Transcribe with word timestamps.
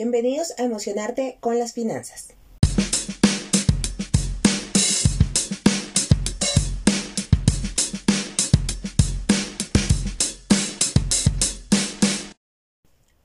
Bienvenidos 0.00 0.54
a 0.58 0.62
Emocionarte 0.62 1.38
con 1.40 1.58
las 1.58 1.72
Finanzas. 1.72 2.28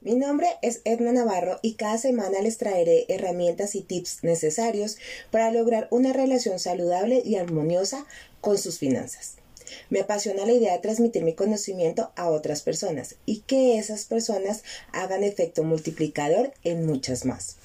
Mi 0.02 0.16
nombre 0.16 0.48
es 0.64 0.82
Edna 0.84 1.12
Navarro 1.12 1.60
y 1.62 1.76
cada 1.76 2.00
semana 2.00 2.42
les 2.42 2.58
traeré 2.58 3.06
herramientas 3.08 3.76
y 3.76 3.82
tips 3.82 4.24
necesarios 4.24 4.98
para 5.30 5.52
lograr 5.52 5.88
una 5.92 6.12
relación 6.12 6.58
saludable 6.58 7.22
y 7.24 7.36
armoniosa 7.36 8.08
con 8.42 8.58
sus 8.58 8.80
finanzas. 8.80 9.43
Me 9.90 10.02
apasiona 10.02 10.46
la 10.46 10.54
idea 10.54 10.74
de 10.74 10.80
transmitir 10.80 11.24
mi 11.24 11.34
conocimiento 11.34 12.12
a 12.16 12.30
otras 12.30 12.62
personas 12.62 13.16
y 13.26 13.42
que 13.42 13.78
esas 13.78 14.06
personas 14.06 14.64
hagan 14.92 15.24
efecto 15.24 15.64
multiplicador 15.64 16.54
en 16.64 16.86
muchas 16.86 17.26
más. 17.26 17.58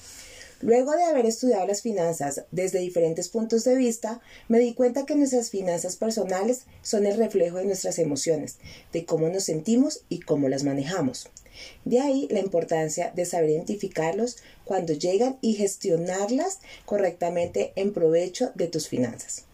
Luego 0.61 0.91
de 0.91 1.03
haber 1.03 1.25
estudiado 1.25 1.65
las 1.65 1.81
finanzas 1.81 2.43
desde 2.51 2.79
diferentes 2.79 3.29
puntos 3.29 3.63
de 3.63 3.75
vista, 3.75 4.19
me 4.49 4.59
di 4.59 4.73
cuenta 4.73 5.05
que 5.05 5.15
nuestras 5.15 5.51
finanzas 5.51 5.95
personales 5.95 6.63
son 6.81 7.05
el 7.05 7.17
reflejo 7.17 7.57
de 7.57 7.65
nuestras 7.65 7.97
emociones, 7.97 8.57
de 8.91 9.05
cómo 9.05 9.29
nos 9.29 9.45
sentimos 9.45 10.01
y 10.09 10.19
cómo 10.19 10.49
las 10.49 10.65
manejamos. 10.65 11.29
De 11.85 12.01
ahí 12.01 12.27
la 12.29 12.39
importancia 12.39 13.11
de 13.15 13.25
saber 13.25 13.51
identificarlos 13.51 14.37
cuando 14.65 14.91
llegan 14.91 15.37
y 15.39 15.53
gestionarlas 15.53 16.59
correctamente 16.85 17.71
en 17.75 17.93
provecho 17.93 18.51
de 18.55 18.67
tus 18.67 18.89
finanzas. 18.89 19.45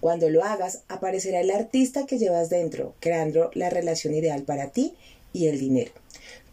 Cuando 0.00 0.30
lo 0.30 0.44
hagas, 0.44 0.82
aparecerá 0.88 1.40
el 1.40 1.50
artista 1.50 2.06
que 2.06 2.18
llevas 2.18 2.50
dentro, 2.50 2.94
creando 3.00 3.50
la 3.54 3.68
relación 3.68 4.14
ideal 4.14 4.42
para 4.44 4.70
ti 4.70 4.94
y 5.32 5.48
el 5.48 5.58
dinero. 5.58 5.90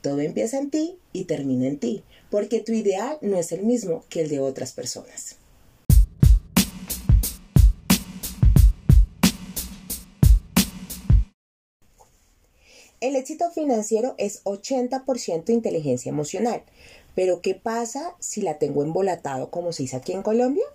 Todo 0.01 0.21
empieza 0.21 0.57
en 0.57 0.71
ti 0.71 0.97
y 1.13 1.25
termina 1.25 1.67
en 1.67 1.77
ti, 1.77 2.03
porque 2.31 2.59
tu 2.59 2.71
ideal 2.71 3.17
no 3.21 3.37
es 3.37 3.51
el 3.51 3.63
mismo 3.63 4.03
que 4.09 4.21
el 4.21 4.29
de 4.29 4.39
otras 4.39 4.73
personas. 4.73 5.37
El 12.99 13.15
éxito 13.15 13.51
financiero 13.51 14.15
es 14.17 14.43
80% 14.45 15.49
inteligencia 15.49 16.09
emocional. 16.09 16.63
Pero 17.13 17.41
¿qué 17.41 17.53
pasa 17.53 18.15
si 18.19 18.41
la 18.41 18.57
tengo 18.57 18.81
embolatado 18.81 19.51
como 19.51 19.71
se 19.71 19.83
dice 19.83 19.97
aquí 19.97 20.13
en 20.13 20.23
Colombia? 20.23 20.65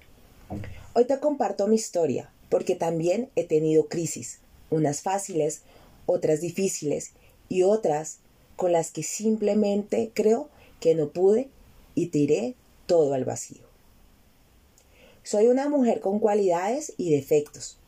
Hoy 0.94 1.04
te 1.06 1.18
comparto 1.18 1.66
mi 1.66 1.74
historia, 1.74 2.30
porque 2.50 2.74
también 2.74 3.30
he 3.36 3.44
tenido 3.44 3.86
crisis, 3.86 4.40
unas 4.68 5.00
fáciles, 5.00 5.62
otras 6.04 6.42
difíciles 6.42 7.12
y 7.48 7.62
otras 7.62 8.18
con 8.56 8.72
las 8.72 8.90
que 8.90 9.02
simplemente 9.02 10.10
creo 10.12 10.50
que 10.80 10.94
no 10.94 11.08
pude 11.08 11.48
y 11.94 12.08
tiré 12.08 12.54
todo 12.86 13.14
al 13.14 13.24
vacío. 13.24 13.62
Soy 15.22 15.46
una 15.46 15.68
mujer 15.68 16.00
con 16.00 16.18
cualidades 16.18 16.92
y 16.96 17.10
defectos, 17.10 17.78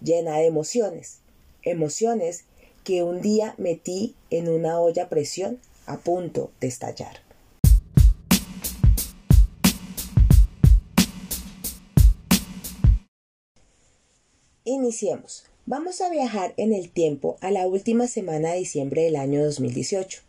llena 0.00 0.38
de 0.38 0.46
emociones, 0.46 1.18
emociones 1.62 2.44
que 2.84 3.02
un 3.02 3.20
día 3.20 3.54
metí 3.58 4.14
en 4.30 4.48
una 4.48 4.80
olla 4.80 5.04
a 5.04 5.08
presión 5.08 5.58
a 5.86 5.98
punto 5.98 6.50
de 6.60 6.68
estallar. 6.68 7.27
Iniciemos. 14.68 15.44
Vamos 15.64 16.02
a 16.02 16.10
viajar 16.10 16.52
en 16.58 16.74
el 16.74 16.90
tiempo 16.90 17.38
a 17.40 17.50
la 17.50 17.66
última 17.66 18.06
semana 18.06 18.52
de 18.52 18.58
diciembre 18.58 19.04
del 19.04 19.16
año 19.16 19.42
2018. 19.42 20.20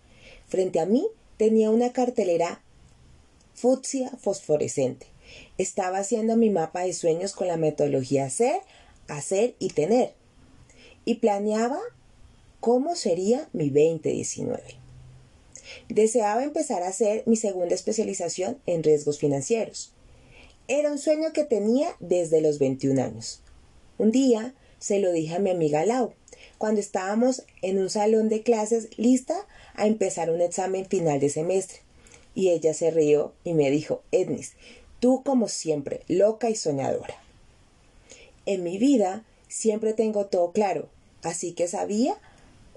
Frente 0.47 0.79
a 0.79 0.85
mí 0.85 1.05
tenía 1.35 1.69
una 1.71 1.91
cartelera 1.91 2.61
fucsia 3.53 4.09
fosforescente. 4.11 5.07
Estaba 5.57 5.97
haciendo 5.97 6.37
mi 6.37 6.49
mapa 6.49 6.85
de 6.85 6.93
sueños 6.93 7.33
con 7.33 7.47
la 7.47 7.57
metodología 7.57 8.29
ser, 8.29 8.61
hacer 9.09 9.55
y 9.59 9.71
tener. 9.71 10.13
Y 11.03 11.15
planeaba 11.15 11.81
cómo 12.61 12.95
sería 12.95 13.49
mi 13.51 13.69
2019. 13.69 14.63
Deseaba 15.89 16.45
empezar 16.45 16.83
a 16.83 16.87
hacer 16.87 17.23
mi 17.25 17.35
segunda 17.35 17.75
especialización 17.75 18.57
en 18.67 18.83
riesgos 18.83 19.19
financieros. 19.19 19.91
Era 20.69 20.93
un 20.93 20.97
sueño 20.97 21.33
que 21.33 21.43
tenía 21.43 21.93
desde 21.99 22.39
los 22.39 22.57
21 22.57 23.03
años. 23.03 23.41
Un 23.99 24.11
día 24.11 24.53
se 24.79 24.99
lo 24.99 25.11
dije 25.11 25.35
a 25.35 25.39
mi 25.39 25.49
amiga 25.49 25.85
Lau, 25.85 26.13
cuando 26.57 26.79
estábamos 26.79 27.43
en 27.61 27.79
un 27.79 27.89
salón 27.89 28.29
de 28.29 28.43
clases 28.43 28.87
lista 28.97 29.45
a 29.75 29.87
empezar 29.87 30.31
un 30.31 30.39
examen 30.39 30.85
final 30.85 31.19
de 31.19 31.27
semestre. 31.27 31.79
Y 32.33 32.49
ella 32.51 32.73
se 32.73 32.91
rió 32.91 33.33
y 33.43 33.53
me 33.53 33.69
dijo, 33.69 34.01
Ednis, 34.13 34.53
tú 35.01 35.21
como 35.25 35.49
siempre, 35.49 35.99
loca 36.07 36.49
y 36.49 36.55
soñadora. 36.55 37.21
En 38.45 38.63
mi 38.63 38.77
vida 38.77 39.25
siempre 39.49 39.91
tengo 39.91 40.27
todo 40.27 40.53
claro, 40.53 40.87
así 41.21 41.51
que 41.51 41.67
sabía 41.67 42.17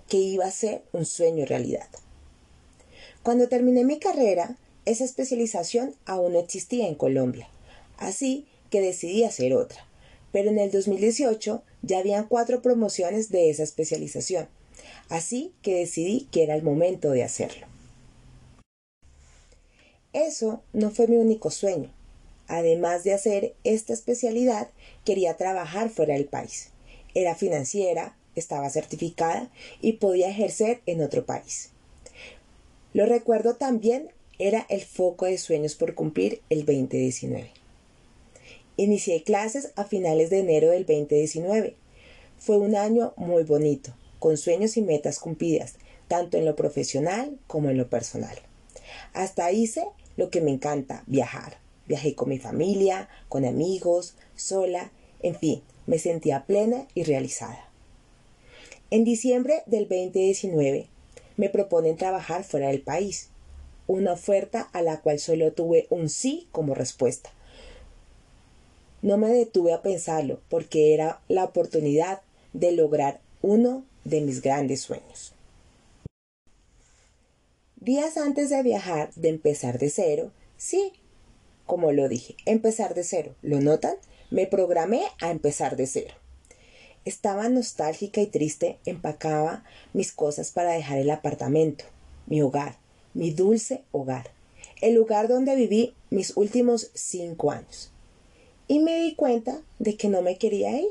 que 0.08 0.16
iba 0.16 0.44
a 0.46 0.50
ser 0.50 0.82
un 0.90 1.06
sueño 1.06 1.46
realidad. 1.46 1.86
Cuando 3.22 3.48
terminé 3.48 3.84
mi 3.84 4.00
carrera, 4.00 4.56
esa 4.86 5.04
especialización 5.04 5.94
aún 6.04 6.32
no 6.32 6.40
existía 6.40 6.88
en 6.88 6.96
Colombia, 6.96 7.48
así 7.96 8.44
que 8.70 8.80
decidí 8.80 9.22
hacer 9.22 9.54
otra 9.54 9.86
pero 10.32 10.50
en 10.50 10.58
el 10.58 10.70
2018 10.70 11.62
ya 11.82 11.98
habían 11.98 12.26
cuatro 12.26 12.62
promociones 12.62 13.30
de 13.30 13.50
esa 13.50 13.62
especialización, 13.62 14.48
así 15.08 15.52
que 15.62 15.76
decidí 15.76 16.28
que 16.32 16.42
era 16.42 16.54
el 16.54 16.62
momento 16.62 17.10
de 17.10 17.22
hacerlo. 17.22 17.66
Eso 20.12 20.62
no 20.72 20.90
fue 20.90 21.06
mi 21.06 21.16
único 21.16 21.50
sueño. 21.50 21.90
Además 22.48 23.02
de 23.04 23.14
hacer 23.14 23.54
esta 23.64 23.94
especialidad, 23.94 24.68
quería 25.04 25.36
trabajar 25.36 25.88
fuera 25.88 26.14
del 26.14 26.26
país. 26.26 26.68
Era 27.14 27.34
financiera, 27.34 28.16
estaba 28.34 28.68
certificada 28.68 29.50
y 29.80 29.94
podía 29.94 30.28
ejercer 30.28 30.80
en 30.86 31.02
otro 31.02 31.24
país. 31.24 31.70
Lo 32.92 33.06
recuerdo 33.06 33.54
también, 33.56 34.10
era 34.38 34.66
el 34.68 34.82
foco 34.82 35.26
de 35.26 35.38
sueños 35.38 35.74
por 35.74 35.94
cumplir 35.94 36.42
el 36.50 36.66
2019. 36.66 37.61
Inicié 38.82 39.22
clases 39.22 39.70
a 39.76 39.84
finales 39.84 40.28
de 40.28 40.40
enero 40.40 40.70
del 40.70 40.84
2019. 40.84 41.76
Fue 42.36 42.58
un 42.58 42.74
año 42.74 43.14
muy 43.16 43.44
bonito, 43.44 43.94
con 44.18 44.36
sueños 44.36 44.76
y 44.76 44.82
metas 44.82 45.20
cumplidas, 45.20 45.76
tanto 46.08 46.36
en 46.36 46.44
lo 46.44 46.56
profesional 46.56 47.38
como 47.46 47.70
en 47.70 47.76
lo 47.78 47.88
personal. 47.88 48.36
Hasta 49.12 49.52
hice 49.52 49.84
lo 50.16 50.30
que 50.30 50.40
me 50.40 50.50
encanta, 50.50 51.04
viajar. 51.06 51.58
Viajé 51.86 52.16
con 52.16 52.28
mi 52.28 52.40
familia, 52.40 53.08
con 53.28 53.44
amigos, 53.44 54.16
sola, 54.34 54.90
en 55.20 55.36
fin, 55.36 55.62
me 55.86 56.00
sentía 56.00 56.44
plena 56.44 56.88
y 56.92 57.04
realizada. 57.04 57.70
En 58.90 59.04
diciembre 59.04 59.62
del 59.66 59.86
2019 59.86 60.88
me 61.36 61.50
proponen 61.50 61.96
trabajar 61.96 62.42
fuera 62.42 62.66
del 62.66 62.82
país, 62.82 63.28
una 63.86 64.14
oferta 64.14 64.62
a 64.72 64.82
la 64.82 65.02
cual 65.02 65.20
solo 65.20 65.52
tuve 65.52 65.86
un 65.88 66.08
sí 66.08 66.48
como 66.50 66.74
respuesta, 66.74 67.32
no 69.02 69.18
me 69.18 69.28
detuve 69.28 69.72
a 69.72 69.82
pensarlo 69.82 70.40
porque 70.48 70.94
era 70.94 71.20
la 71.28 71.44
oportunidad 71.44 72.22
de 72.52 72.72
lograr 72.72 73.20
uno 73.42 73.84
de 74.04 74.20
mis 74.20 74.40
grandes 74.40 74.80
sueños. 74.80 75.34
Días 77.76 78.16
antes 78.16 78.48
de 78.48 78.62
viajar, 78.62 79.12
de 79.14 79.28
empezar 79.28 79.78
de 79.80 79.90
cero, 79.90 80.30
sí, 80.56 80.92
como 81.66 81.90
lo 81.90 82.08
dije, 82.08 82.36
empezar 82.46 82.94
de 82.94 83.02
cero. 83.02 83.34
¿Lo 83.42 83.60
notan? 83.60 83.96
Me 84.30 84.46
programé 84.46 85.02
a 85.20 85.32
empezar 85.32 85.76
de 85.76 85.88
cero. 85.88 86.14
Estaba 87.04 87.48
nostálgica 87.48 88.20
y 88.20 88.26
triste, 88.26 88.78
empacaba 88.84 89.64
mis 89.92 90.12
cosas 90.12 90.52
para 90.52 90.70
dejar 90.70 90.98
el 90.98 91.10
apartamento, 91.10 91.84
mi 92.26 92.40
hogar, 92.40 92.76
mi 93.14 93.32
dulce 93.32 93.82
hogar, 93.90 94.30
el 94.80 94.94
lugar 94.94 95.26
donde 95.26 95.56
viví 95.56 95.94
mis 96.10 96.36
últimos 96.36 96.92
cinco 96.94 97.50
años 97.50 97.91
y 98.72 98.78
me 98.78 99.02
di 99.02 99.14
cuenta 99.14 99.60
de 99.80 99.98
que 99.98 100.08
no 100.08 100.22
me 100.22 100.38
quería 100.38 100.80
ir. 100.80 100.88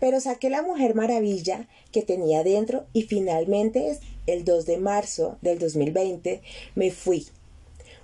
Pero 0.00 0.18
saqué 0.18 0.48
la 0.48 0.62
mujer 0.62 0.94
maravilla 0.94 1.68
que 1.92 2.00
tenía 2.00 2.42
dentro 2.42 2.86
y 2.94 3.02
finalmente 3.02 3.98
el 4.26 4.42
2 4.46 4.64
de 4.64 4.78
marzo 4.78 5.36
del 5.42 5.58
2020 5.58 6.40
me 6.74 6.90
fui. 6.90 7.26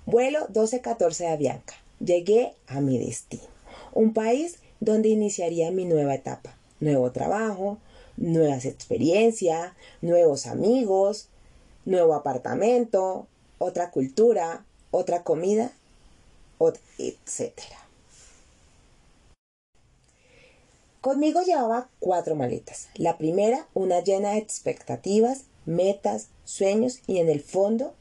Vuelo 0.05 0.41
1214 0.41 1.23
de 1.23 1.29
Avianca. 1.31 1.73
Llegué 1.99 2.53
a 2.67 2.81
mi 2.81 2.99
destino. 2.99 3.41
Un 3.93 4.13
país 4.13 4.59
donde 4.79 5.09
iniciaría 5.09 5.71
mi 5.71 5.85
nueva 5.85 6.13
etapa. 6.13 6.55
Nuevo 6.79 7.11
trabajo, 7.11 7.79
nuevas 8.15 8.65
experiencias, 8.65 9.73
nuevos 10.03 10.45
amigos, 10.45 11.29
nuevo 11.83 12.13
apartamento, 12.13 13.25
otra 13.57 13.89
cultura, 13.89 14.65
otra 14.91 15.23
comida, 15.23 15.71
etcétera. 16.99 17.88
Conmigo 21.01 21.41
llevaba 21.43 21.89
cuatro 21.99 22.35
maletas. 22.35 22.89
La 22.95 23.17
primera, 23.17 23.67
una 23.73 24.01
llena 24.01 24.31
de 24.31 24.39
expectativas, 24.39 25.43
metas, 25.65 26.27
sueños 26.43 26.99
y 27.07 27.19
en 27.19 27.29
el 27.29 27.41
fondo 27.41 27.93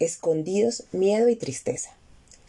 escondidos 0.00 0.84
miedo 0.92 1.28
y 1.28 1.36
tristeza. 1.36 1.90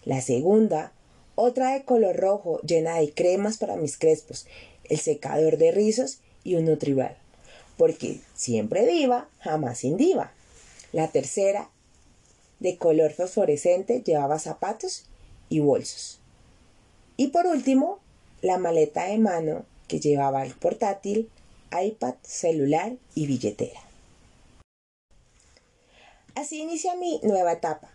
La 0.04 0.22
segunda, 0.22 0.94
otra 1.36 1.74
de 1.74 1.84
color 1.84 2.16
rojo 2.16 2.60
llena 2.62 2.98
de 2.98 3.14
cremas 3.14 3.58
para 3.58 3.76
mis 3.76 3.98
crespos, 3.98 4.48
el 4.86 5.00
secador 5.00 5.58
de 5.58 5.72
rizos 5.72 6.20
y 6.44 6.56
un 6.56 6.66
nutrival. 6.66 7.16
Porque 7.78 8.20
siempre 8.34 8.86
diva, 8.88 9.30
jamás 9.40 9.80
sin 9.80 9.96
diva. 9.96 10.32
La 10.92 11.08
tercera, 11.10 11.70
de 12.60 12.78
color 12.78 13.14
fosforescente, 13.14 14.02
llevaba 14.02 14.40
zapatos 14.40 15.06
y 15.50 15.60
bolsos. 15.60 16.20
Y 17.16 17.28
por 17.28 17.46
último, 17.46 18.00
la 18.42 18.58
maleta 18.58 19.06
de 19.06 19.18
mano 19.18 19.66
que 19.88 20.00
llevaba 20.00 20.46
el 20.46 20.54
portátil, 20.54 21.30
iPad, 21.72 22.16
celular 22.24 22.94
y 23.16 23.28
billetera. 23.28 23.80
Así 26.36 26.62
inicia 26.62 26.96
mi 26.96 27.20
nueva 27.24 27.54
etapa. 27.54 27.92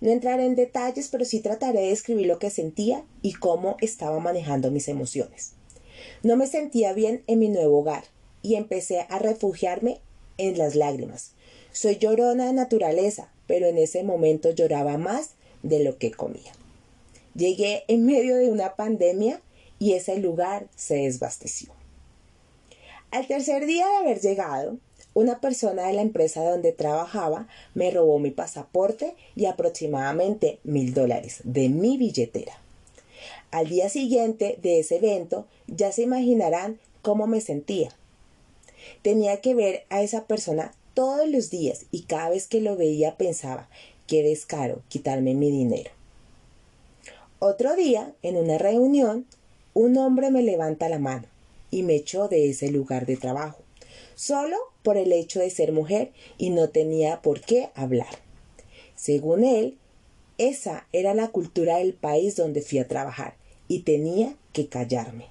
No 0.00 0.10
entraré 0.10 0.46
en 0.46 0.54
detalles, 0.54 1.08
pero 1.08 1.24
sí 1.24 1.40
trataré 1.40 1.80
de 1.80 1.88
describir 1.88 2.26
lo 2.26 2.38
que 2.38 2.50
sentía 2.50 3.04
y 3.22 3.32
cómo 3.32 3.76
estaba 3.80 4.20
manejando 4.20 4.70
mis 4.70 4.86
emociones. 4.88 5.54
No 6.22 6.36
me 6.36 6.46
sentía 6.46 6.92
bien 6.92 7.24
en 7.26 7.40
mi 7.40 7.48
nuevo 7.48 7.80
hogar 7.80 8.04
y 8.42 8.54
empecé 8.54 9.00
a 9.08 9.18
refugiarme 9.18 10.00
en 10.36 10.56
las 10.56 10.76
lágrimas. 10.76 11.32
Soy 11.72 11.96
llorona 11.96 12.46
de 12.46 12.52
naturaleza, 12.52 13.32
pero 13.46 13.66
en 13.66 13.78
ese 13.78 14.04
momento 14.04 14.50
lloraba 14.50 14.96
más 14.98 15.30
de 15.62 15.82
lo 15.82 15.98
que 15.98 16.12
comía. 16.12 16.52
Llegué 17.34 17.84
en 17.88 18.06
medio 18.06 18.36
de 18.36 18.48
una 18.50 18.76
pandemia 18.76 19.40
y 19.78 19.94
ese 19.94 20.18
lugar 20.18 20.66
se 20.76 20.96
desbasteció. 20.96 21.72
Al 23.10 23.26
tercer 23.26 23.66
día 23.66 23.86
de 23.86 23.96
haber 23.96 24.20
llegado, 24.20 24.76
una 25.14 25.40
persona 25.40 25.86
de 25.86 25.94
la 25.94 26.02
empresa 26.02 26.44
donde 26.44 26.72
trabajaba 26.72 27.48
me 27.74 27.90
robó 27.90 28.18
mi 28.18 28.30
pasaporte 28.30 29.14
y 29.34 29.46
aproximadamente 29.46 30.58
mil 30.62 30.94
dólares 30.94 31.40
de 31.44 31.68
mi 31.68 31.96
billetera. 31.96 32.58
Al 33.50 33.68
día 33.68 33.88
siguiente 33.88 34.58
de 34.62 34.80
ese 34.80 34.96
evento 34.96 35.46
ya 35.66 35.90
se 35.90 36.02
imaginarán 36.02 36.78
cómo 37.02 37.26
me 37.26 37.40
sentía. 37.40 37.90
Tenía 39.02 39.40
que 39.40 39.54
ver 39.54 39.84
a 39.88 40.02
esa 40.02 40.26
persona 40.26 40.72
todos 40.92 41.28
los 41.28 41.48
días 41.50 41.86
y 41.90 42.02
cada 42.02 42.28
vez 42.30 42.46
que 42.46 42.60
lo 42.60 42.76
veía 42.76 43.16
pensaba, 43.16 43.68
qué 44.06 44.22
descaro 44.22 44.82
quitarme 44.88 45.34
mi 45.34 45.50
dinero. 45.50 45.90
Otro 47.38 47.74
día, 47.76 48.12
en 48.22 48.36
una 48.36 48.58
reunión, 48.58 49.24
un 49.78 49.96
hombre 49.96 50.32
me 50.32 50.42
levanta 50.42 50.88
la 50.88 50.98
mano 50.98 51.28
y 51.70 51.84
me 51.84 51.94
echó 51.94 52.26
de 52.26 52.50
ese 52.50 52.68
lugar 52.72 53.06
de 53.06 53.16
trabajo, 53.16 53.62
solo 54.16 54.56
por 54.82 54.96
el 54.96 55.12
hecho 55.12 55.38
de 55.38 55.50
ser 55.50 55.70
mujer 55.70 56.10
y 56.36 56.50
no 56.50 56.70
tenía 56.70 57.22
por 57.22 57.42
qué 57.42 57.70
hablar. 57.76 58.18
Según 58.96 59.44
él, 59.44 59.78
esa 60.36 60.88
era 60.92 61.14
la 61.14 61.28
cultura 61.28 61.76
del 61.76 61.94
país 61.94 62.34
donde 62.34 62.60
fui 62.60 62.80
a 62.80 62.88
trabajar 62.88 63.36
y 63.68 63.82
tenía 63.82 64.34
que 64.52 64.66
callarme. 64.66 65.26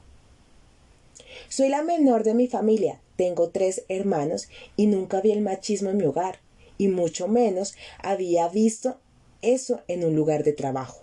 Soy 1.49 1.67
la 1.67 1.83
menor 1.83 2.23
de 2.23 2.33
mi 2.33 2.47
familia, 2.47 3.01
tengo 3.17 3.49
tres 3.49 3.83
hermanos 3.89 4.47
y 4.77 4.87
nunca 4.87 5.19
vi 5.19 5.31
el 5.31 5.41
machismo 5.41 5.89
en 5.89 5.97
mi 5.97 6.05
hogar, 6.05 6.39
y 6.77 6.87
mucho 6.87 7.27
menos 7.27 7.75
había 8.01 8.47
visto 8.47 8.97
eso 9.41 9.81
en 9.89 10.05
un 10.05 10.15
lugar 10.15 10.45
de 10.45 10.53
trabajo. 10.53 11.01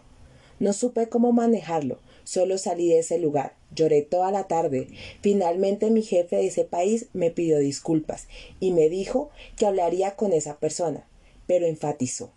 No 0.61 0.73
supe 0.73 1.11
cómo 1.11 1.33
manejarlo, 1.33 1.99
Solo 2.25 2.59
salí 2.59 2.89
de 2.89 2.99
ese 2.99 3.19
lugar. 3.19 3.55
Lloré 3.75 4.03
toda 4.03 4.31
la 4.31 4.45
tarde. 4.45 4.89
Finalmente 5.21 5.91
mi 5.91 6.03
jefe 6.03 6.37
de 6.37 6.47
ese 6.47 6.65
país 6.65 7.07
me 7.13 7.31
pidió 7.31 7.59
disculpas 7.59 8.29
y 8.61 8.73
me 8.73 8.89
dijo 8.89 9.31
que 9.57 9.67
hablaría 9.67 10.17
con 10.17 10.33
esa 10.33 10.59
persona, 10.59 11.07
pero 11.47 11.67
enfatizó 11.67 12.31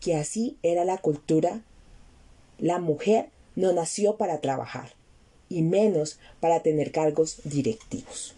que 0.00 0.16
así 0.16 0.56
era 0.62 0.84
la 0.84 0.98
cultura. 0.98 1.62
La 2.58 2.78
mujer 2.78 3.28
no 3.54 3.72
nació 3.72 4.16
para 4.16 4.40
trabajar 4.40 4.92
y 5.48 5.62
menos 5.62 6.18
para 6.40 6.62
tener 6.62 6.92
cargos 6.92 7.40
directivos. 7.44 8.34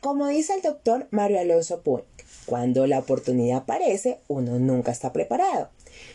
Como 0.00 0.28
dice 0.28 0.54
el 0.54 0.62
doctor 0.62 1.08
Mario 1.10 1.40
Alonso 1.40 1.80
Puig, 1.80 2.04
cuando 2.44 2.86
la 2.86 3.00
oportunidad 3.00 3.58
aparece, 3.58 4.20
uno 4.28 4.58
nunca 4.58 4.92
está 4.92 5.12
preparado. 5.12 5.68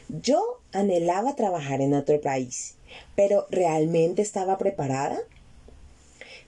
Yo 0.08 0.61
anhelaba 0.74 1.36
trabajar 1.36 1.82
en 1.82 1.94
otro 1.94 2.20
país, 2.22 2.76
pero 3.16 3.48
¿realmente 3.50 4.22
estaba 4.22 4.58
preparada? 4.58 5.20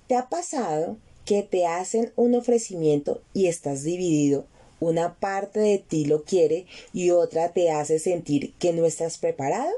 ¿Te 0.08 0.16
ha 0.16 0.30
pasado 0.30 0.98
que 1.26 1.44
te 1.44 1.66
hacen 1.66 2.12
un 2.16 2.36
ofrecimiento 2.36 3.22
y 3.34 3.48
estás 3.48 3.84
dividido? 3.84 4.46
Una 4.80 5.16
parte 5.16 5.60
de 5.62 5.78
ti 5.78 6.06
lo 6.06 6.24
quiere 6.24 6.66
y 6.92 7.12
otra 7.12 7.54
te 7.54 7.72
hace 7.72 8.00
sentir 8.00 8.54
que 8.60 8.74
no 8.74 8.86
estás 8.86 9.18
preparado. 9.18 9.72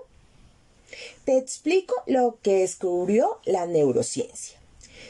Te 1.25 1.37
explico 1.37 1.93
lo 2.07 2.39
que 2.41 2.59
descubrió 2.59 3.39
la 3.45 3.67
neurociencia. 3.67 4.57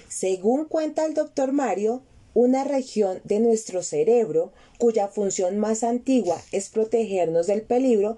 Según 0.10 0.66
cuenta 0.66 1.06
el 1.06 1.14
doctor 1.14 1.52
Mario, 1.52 2.02
una 2.34 2.66
región 2.66 3.22
de 3.24 3.40
nuestro 3.40 3.82
cerebro 3.84 4.52
cuya 4.78 5.08
función 5.08 5.58
más 5.58 5.84
antigua 5.84 6.42
es 6.52 6.70
protegernos 6.70 7.48
del 7.48 7.62
peligro, 7.62 8.18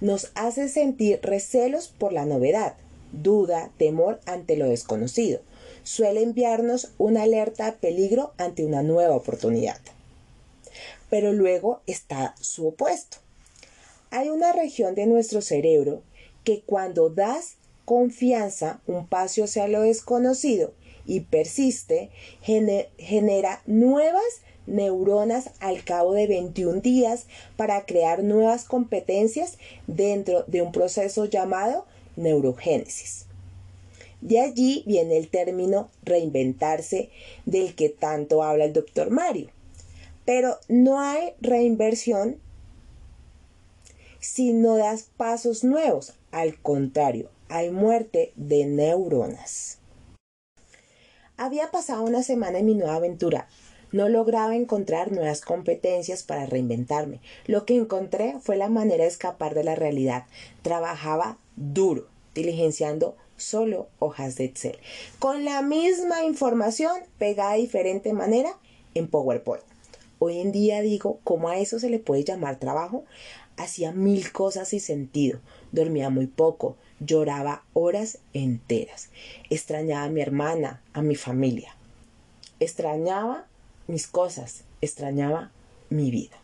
nos 0.00 0.30
hace 0.34 0.68
sentir 0.68 1.20
recelos 1.22 1.88
por 1.88 2.12
la 2.12 2.24
novedad, 2.24 2.74
duda, 3.12 3.70
temor 3.78 4.20
ante 4.26 4.56
lo 4.56 4.68
desconocido. 4.68 5.40
Suele 5.82 6.22
enviarnos 6.22 6.92
una 6.98 7.22
alerta 7.22 7.66
a 7.66 7.74
peligro 7.76 8.32
ante 8.36 8.64
una 8.64 8.82
nueva 8.82 9.16
oportunidad. 9.16 9.80
Pero 11.10 11.32
luego 11.32 11.80
está 11.86 12.34
su 12.40 12.68
opuesto. 12.68 13.18
Hay 14.10 14.28
una 14.28 14.52
región 14.52 14.94
de 14.94 15.06
nuestro 15.06 15.40
cerebro 15.40 16.02
que 16.44 16.62
cuando 16.64 17.10
das 17.10 17.56
confianza, 17.84 18.80
un 18.86 19.06
paso 19.06 19.44
hacia 19.44 19.68
lo 19.68 19.82
desconocido 19.82 20.72
y 21.06 21.20
persiste, 21.20 22.10
genera 22.42 23.62
nuevas 23.66 24.42
neuronas 24.68 25.50
al 25.60 25.82
cabo 25.84 26.12
de 26.12 26.26
21 26.26 26.80
días 26.80 27.26
para 27.56 27.84
crear 27.84 28.22
nuevas 28.22 28.64
competencias 28.64 29.58
dentro 29.86 30.44
de 30.46 30.62
un 30.62 30.72
proceso 30.72 31.24
llamado 31.24 31.86
neurogénesis. 32.16 33.26
De 34.20 34.40
allí 34.40 34.82
viene 34.86 35.16
el 35.16 35.28
término 35.28 35.90
reinventarse 36.02 37.10
del 37.46 37.74
que 37.74 37.88
tanto 37.88 38.42
habla 38.42 38.64
el 38.64 38.72
doctor 38.72 39.10
Mario. 39.10 39.48
Pero 40.24 40.58
no 40.68 41.00
hay 41.00 41.32
reinversión 41.40 42.38
si 44.20 44.52
no 44.52 44.76
das 44.76 45.08
pasos 45.16 45.64
nuevos. 45.64 46.14
Al 46.32 46.60
contrario, 46.60 47.30
hay 47.48 47.70
muerte 47.70 48.32
de 48.36 48.66
neuronas. 48.66 49.78
Había 51.36 51.70
pasado 51.70 52.02
una 52.02 52.22
semana 52.22 52.58
en 52.58 52.66
mi 52.66 52.74
nueva 52.74 52.96
aventura. 52.96 53.48
No 53.92 54.08
lograba 54.08 54.56
encontrar 54.56 55.12
nuevas 55.12 55.40
competencias 55.40 56.22
para 56.22 56.46
reinventarme. 56.46 57.20
Lo 57.46 57.64
que 57.64 57.76
encontré 57.76 58.36
fue 58.40 58.56
la 58.56 58.68
manera 58.68 59.04
de 59.04 59.10
escapar 59.10 59.54
de 59.54 59.64
la 59.64 59.74
realidad. 59.74 60.26
Trabajaba 60.62 61.38
duro, 61.56 62.06
diligenciando 62.34 63.16
solo 63.36 63.88
hojas 63.98 64.36
de 64.36 64.44
Excel, 64.44 64.78
con 65.18 65.44
la 65.44 65.62
misma 65.62 66.24
información 66.24 66.92
pegada 67.18 67.52
de 67.52 67.60
diferente 67.60 68.12
manera 68.12 68.50
en 68.94 69.08
PowerPoint. 69.08 69.64
Hoy 70.18 70.40
en 70.40 70.52
día 70.52 70.80
digo, 70.80 71.20
¿cómo 71.24 71.48
a 71.48 71.58
eso 71.58 71.78
se 71.78 71.90
le 71.90 71.98
puede 71.98 72.24
llamar 72.24 72.58
trabajo? 72.58 73.04
Hacía 73.56 73.92
mil 73.92 74.32
cosas 74.32 74.68
sin 74.68 74.80
sentido, 74.80 75.40
dormía 75.72 76.10
muy 76.10 76.26
poco, 76.26 76.76
Lloraba 77.00 77.62
horas 77.74 78.18
enteras. 78.32 79.10
Extrañaba 79.50 80.04
a 80.04 80.10
mi 80.10 80.20
hermana, 80.20 80.82
a 80.92 81.02
mi 81.02 81.14
familia. 81.14 81.76
Extrañaba 82.58 83.46
mis 83.88 84.06
cosas, 84.06 84.62
extrañaba 84.80 85.50
mi 85.90 86.12
vida. 86.12 86.36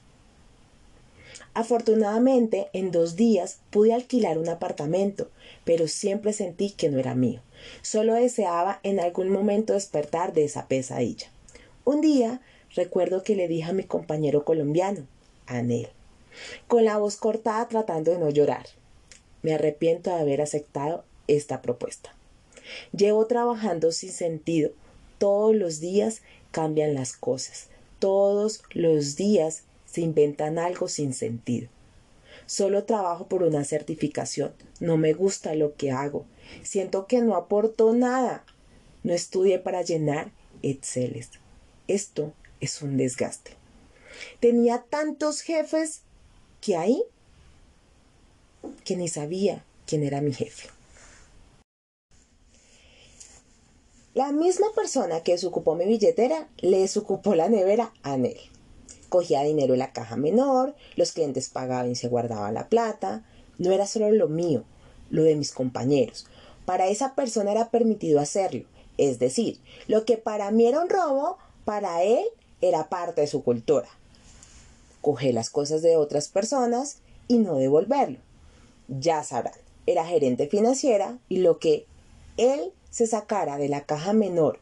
Afortunadamente, 1.54 2.68
en 2.72 2.90
dos 2.90 3.14
días 3.14 3.58
pude 3.70 3.94
alquilar 3.94 4.38
un 4.38 4.48
apartamento, 4.48 5.30
pero 5.64 5.86
siempre 5.86 6.32
sentí 6.32 6.70
que 6.70 6.88
no 6.88 6.98
era 6.98 7.14
mío. 7.14 7.40
Solo 7.82 8.14
deseaba 8.14 8.80
en 8.82 8.98
algún 8.98 9.30
momento 9.30 9.74
despertar 9.74 10.32
de 10.32 10.44
esa 10.44 10.66
pesadilla. 10.66 11.28
Un 11.84 12.00
día 12.00 12.40
recuerdo 12.74 13.22
que 13.22 13.36
le 13.36 13.46
dije 13.46 13.70
a 13.70 13.72
mi 13.72 13.84
compañero 13.84 14.44
colombiano, 14.44 15.06
Anel, 15.46 15.88
con 16.66 16.84
la 16.84 16.98
voz 16.98 17.16
cortada 17.16 17.68
tratando 17.68 18.10
de 18.10 18.18
no 18.18 18.30
llorar. 18.30 18.66
Me 19.42 19.54
arrepiento 19.54 20.10
de 20.10 20.16
haber 20.16 20.40
aceptado 20.40 21.04
esta 21.28 21.62
propuesta. 21.62 22.14
Llevo 22.96 23.26
trabajando 23.26 23.92
sin 23.92 24.10
sentido. 24.10 24.70
Todos 25.18 25.54
los 25.54 25.80
días 25.80 26.22
cambian 26.54 26.94
las 26.94 27.14
cosas. 27.14 27.66
Todos 27.98 28.62
los 28.70 29.16
días 29.16 29.64
se 29.86 30.02
inventan 30.02 30.56
algo 30.56 30.86
sin 30.86 31.12
sentido. 31.12 31.68
Solo 32.46 32.84
trabajo 32.84 33.26
por 33.26 33.42
una 33.42 33.64
certificación. 33.64 34.52
No 34.78 34.96
me 34.96 35.14
gusta 35.14 35.56
lo 35.56 35.74
que 35.74 35.90
hago. 35.90 36.26
Siento 36.62 37.08
que 37.08 37.20
no 37.22 37.34
aporto 37.34 37.92
nada. 37.92 38.44
No 39.02 39.12
estudié 39.12 39.58
para 39.58 39.82
llenar 39.82 40.30
Exceles. 40.62 41.30
Esto 41.88 42.32
es 42.60 42.80
un 42.82 42.96
desgaste. 42.96 43.50
Tenía 44.38 44.84
tantos 44.88 45.40
jefes 45.40 46.02
que 46.60 46.76
ahí 46.76 47.02
que 48.84 48.96
ni 48.96 49.08
sabía 49.08 49.64
quién 49.86 50.04
era 50.04 50.20
mi 50.20 50.32
jefe. 50.32 50.68
La 54.14 54.30
misma 54.30 54.68
persona 54.76 55.22
que 55.24 55.32
desocupó 55.32 55.74
mi 55.74 55.86
billetera 55.86 56.46
le 56.58 56.78
desocupó 56.78 57.34
la 57.34 57.48
nevera 57.48 57.92
a 58.04 58.16
Nel. 58.16 58.38
Cogía 59.08 59.42
dinero 59.42 59.72
en 59.72 59.80
la 59.80 59.92
caja 59.92 60.14
menor, 60.14 60.76
los 60.94 61.10
clientes 61.10 61.48
pagaban 61.48 61.90
y 61.90 61.96
se 61.96 62.06
guardaba 62.06 62.52
la 62.52 62.68
plata. 62.68 63.24
No 63.58 63.72
era 63.72 63.88
solo 63.88 64.12
lo 64.12 64.28
mío, 64.28 64.62
lo 65.10 65.24
de 65.24 65.34
mis 65.34 65.50
compañeros. 65.50 66.26
Para 66.64 66.86
esa 66.86 67.16
persona 67.16 67.50
era 67.50 67.70
permitido 67.70 68.20
hacerlo. 68.20 68.66
Es 68.98 69.18
decir, 69.18 69.58
lo 69.88 70.04
que 70.04 70.16
para 70.16 70.52
mí 70.52 70.64
era 70.68 70.80
un 70.80 70.90
robo, 70.90 71.38
para 71.64 72.04
él 72.04 72.24
era 72.60 72.88
parte 72.88 73.22
de 73.22 73.26
su 73.26 73.42
cultura. 73.42 73.88
Coger 75.00 75.34
las 75.34 75.50
cosas 75.50 75.82
de 75.82 75.96
otras 75.96 76.28
personas 76.28 76.98
y 77.26 77.38
no 77.38 77.56
devolverlo. 77.56 78.18
Ya 78.86 79.24
sabrán, 79.24 79.58
era 79.86 80.06
gerente 80.06 80.46
financiera 80.46 81.18
y 81.28 81.38
lo 81.38 81.58
que 81.58 81.86
él 82.36 82.72
se 82.94 83.08
sacara 83.08 83.58
de 83.58 83.68
la 83.68 83.80
caja 83.86 84.12
menor 84.12 84.60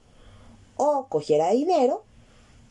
o 0.78 1.06
cogiera 1.10 1.50
dinero, 1.50 2.02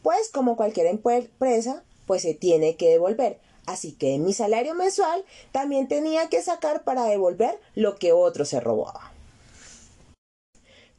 pues 0.02 0.30
como 0.30 0.56
cualquier 0.56 0.88
empresa, 0.88 1.84
pues 2.08 2.24
se 2.24 2.34
tiene 2.34 2.78
que 2.78 2.90
devolver. 2.90 3.40
Así 3.68 3.92
que 3.92 4.18
mi 4.18 4.34
salario 4.34 4.74
mensual 4.74 5.24
también 5.52 5.88
tenía 5.88 6.30
que 6.30 6.42
sacar 6.42 6.84
para 6.84 7.04
devolver 7.06 7.60
lo 7.76 7.98
que 7.98 8.12
otro 8.12 8.44
se 8.44 8.60
robaba. 8.60 9.14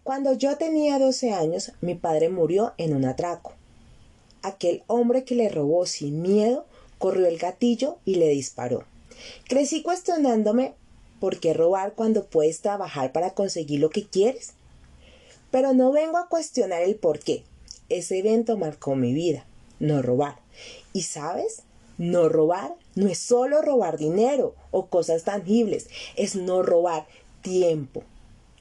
Cuando 0.04 0.32
yo 0.32 0.56
tenía 0.56 1.00
12 1.00 1.32
años, 1.32 1.72
mi 1.80 1.96
padre 1.96 2.28
murió 2.28 2.72
en 2.78 2.94
un 2.94 3.04
atraco. 3.04 3.54
Aquel 4.42 4.84
hombre 4.86 5.24
que 5.24 5.34
le 5.34 5.48
robó 5.48 5.86
sin 5.86 6.22
miedo 6.22 6.66
corrió 6.98 7.26
el 7.26 7.38
gatillo 7.38 7.98
y 8.04 8.14
le 8.14 8.28
disparó. 8.28 8.84
Crecí 9.48 9.82
cuestionándome 9.82 10.76
por 11.22 11.38
qué 11.38 11.54
robar 11.54 11.92
cuando 11.94 12.24
puedes 12.24 12.62
trabajar 12.62 13.12
para 13.12 13.30
conseguir 13.30 13.78
lo 13.78 13.90
que 13.90 14.04
quieres. 14.04 14.54
Pero 15.52 15.72
no 15.72 15.92
vengo 15.92 16.18
a 16.18 16.26
cuestionar 16.26 16.82
el 16.82 16.96
por 16.96 17.20
qué. 17.20 17.44
Ese 17.88 18.18
evento 18.18 18.56
marcó 18.56 18.96
mi 18.96 19.14
vida, 19.14 19.46
no 19.78 20.02
robar. 20.02 20.40
Y 20.92 21.02
sabes, 21.02 21.62
no 21.96 22.28
robar 22.28 22.74
no 22.96 23.06
es 23.06 23.18
solo 23.18 23.62
robar 23.62 23.98
dinero 23.98 24.56
o 24.72 24.86
cosas 24.86 25.22
tangibles, 25.22 25.86
es 26.16 26.34
no 26.34 26.64
robar 26.64 27.06
tiempo, 27.40 28.02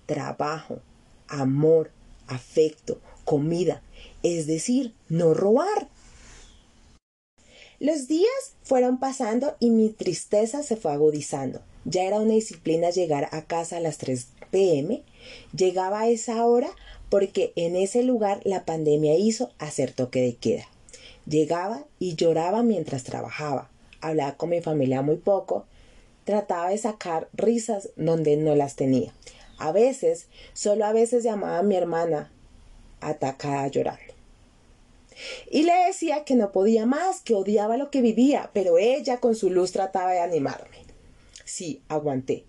trabajo, 0.05 0.81
amor, 1.27 1.89
afecto, 2.27 2.99
comida, 3.25 3.81
es 4.21 4.45
decir, 4.45 4.93
no 5.09 5.33
robar. 5.33 5.89
Los 7.79 8.07
días 8.07 8.53
fueron 8.61 8.99
pasando 8.99 9.55
y 9.59 9.71
mi 9.71 9.89
tristeza 9.89 10.61
se 10.61 10.77
fue 10.77 10.93
agudizando. 10.93 11.61
Ya 11.85 12.03
era 12.03 12.19
una 12.19 12.33
disciplina 12.33 12.89
llegar 12.89 13.29
a 13.31 13.43
casa 13.43 13.77
a 13.77 13.79
las 13.79 13.97
3 13.97 14.27
pm. 14.51 15.03
Llegaba 15.55 16.01
a 16.01 16.09
esa 16.09 16.45
hora 16.45 16.69
porque 17.09 17.53
en 17.55 17.75
ese 17.75 18.03
lugar 18.03 18.41
la 18.43 18.65
pandemia 18.65 19.15
hizo 19.15 19.51
hacer 19.59 19.91
toque 19.91 20.21
de 20.21 20.35
queda. 20.35 20.67
Llegaba 21.25 21.83
y 21.99 22.15
lloraba 22.15 22.63
mientras 22.63 23.03
trabajaba. 23.03 23.69
Hablaba 23.99 24.37
con 24.37 24.49
mi 24.49 24.61
familia 24.61 25.01
muy 25.01 25.17
poco. 25.17 25.65
Trataba 26.23 26.69
de 26.69 26.77
sacar 26.77 27.27
risas 27.33 27.89
donde 27.95 28.37
no 28.37 28.55
las 28.55 28.75
tenía. 28.75 29.13
A 29.57 29.71
veces, 29.71 30.27
solo 30.53 30.85
a 30.85 30.93
veces 30.93 31.23
llamaba 31.23 31.59
a 31.59 31.63
mi 31.63 31.75
hermana 31.75 32.31
atacada 33.01 33.67
llorando. 33.67 34.13
Y 35.49 35.63
le 35.63 35.73
decía 35.85 36.23
que 36.23 36.35
no 36.35 36.51
podía 36.51 36.85
más, 36.85 37.21
que 37.21 37.35
odiaba 37.35 37.77
lo 37.77 37.91
que 37.91 38.01
vivía, 38.01 38.49
pero 38.53 38.77
ella 38.77 39.19
con 39.19 39.35
su 39.35 39.49
luz 39.49 39.71
trataba 39.71 40.11
de 40.11 40.19
animarme. 40.19 40.70
Sí, 41.53 41.81
aguanté. 41.89 42.45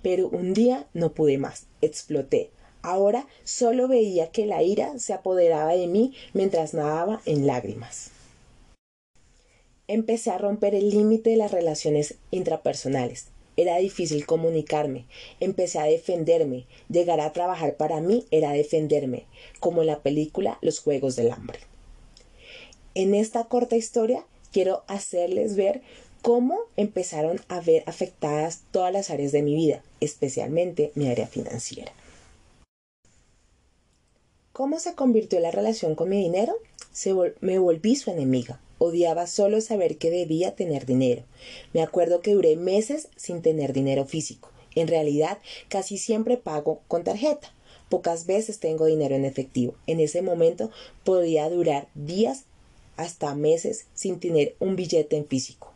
Pero 0.00 0.28
un 0.28 0.54
día 0.54 0.86
no 0.94 1.12
pude 1.12 1.38
más, 1.38 1.66
exploté. 1.80 2.50
Ahora 2.82 3.26
solo 3.42 3.88
veía 3.88 4.30
que 4.30 4.46
la 4.46 4.62
ira 4.62 4.96
se 5.00 5.12
apoderaba 5.12 5.72
de 5.72 5.88
mí 5.88 6.14
mientras 6.34 6.72
nadaba 6.72 7.20
en 7.26 7.48
lágrimas. 7.48 8.12
Empecé 9.88 10.30
a 10.30 10.38
romper 10.38 10.76
el 10.76 10.90
límite 10.90 11.30
de 11.30 11.36
las 11.36 11.50
relaciones 11.50 12.14
intrapersonales. 12.30 13.26
Era 13.56 13.78
difícil 13.78 14.24
comunicarme. 14.24 15.06
Empecé 15.40 15.80
a 15.80 15.86
defenderme. 15.86 16.66
Llegar 16.88 17.18
a 17.18 17.32
trabajar 17.32 17.76
para 17.76 18.00
mí 18.00 18.24
era 18.30 18.52
defenderme, 18.52 19.24
como 19.58 19.80
en 19.80 19.88
la 19.88 19.98
película 19.98 20.58
Los 20.60 20.78
Juegos 20.78 21.16
del 21.16 21.32
Hambre. 21.32 21.58
En 22.94 23.16
esta 23.16 23.42
corta 23.42 23.74
historia 23.74 24.24
quiero 24.52 24.84
hacerles 24.86 25.56
ver 25.56 25.82
cómo 26.24 26.60
empezaron 26.78 27.38
a 27.48 27.60
ver 27.60 27.82
afectadas 27.84 28.62
todas 28.70 28.90
las 28.90 29.10
áreas 29.10 29.30
de 29.30 29.42
mi 29.42 29.54
vida, 29.54 29.82
especialmente 30.00 30.90
mi 30.94 31.10
área 31.10 31.26
financiera. 31.26 31.92
¿Cómo 34.54 34.80
se 34.80 34.94
convirtió 34.94 35.38
la 35.40 35.50
relación 35.50 35.94
con 35.94 36.08
mi 36.08 36.18
dinero? 36.18 36.56
me 37.40 37.58
volví 37.58 37.94
su 37.96 38.10
enemiga. 38.10 38.58
Odiaba 38.78 39.26
solo 39.26 39.60
saber 39.60 39.98
que 39.98 40.10
debía 40.10 40.54
tener 40.54 40.86
dinero. 40.86 41.24
Me 41.74 41.82
acuerdo 41.82 42.22
que 42.22 42.32
duré 42.32 42.56
meses 42.56 43.08
sin 43.16 43.42
tener 43.42 43.74
dinero 43.74 44.06
físico. 44.06 44.50
En 44.74 44.88
realidad, 44.88 45.36
casi 45.68 45.98
siempre 45.98 46.38
pago 46.38 46.80
con 46.88 47.04
tarjeta. 47.04 47.52
Pocas 47.90 48.24
veces 48.24 48.60
tengo 48.60 48.86
dinero 48.86 49.14
en 49.14 49.26
efectivo. 49.26 49.74
En 49.86 50.00
ese 50.00 50.22
momento 50.22 50.70
podía 51.04 51.50
durar 51.50 51.88
días 51.94 52.44
hasta 52.96 53.34
meses 53.34 53.88
sin 53.92 54.20
tener 54.20 54.56
un 54.58 54.74
billete 54.74 55.18
en 55.18 55.26
físico. 55.26 55.73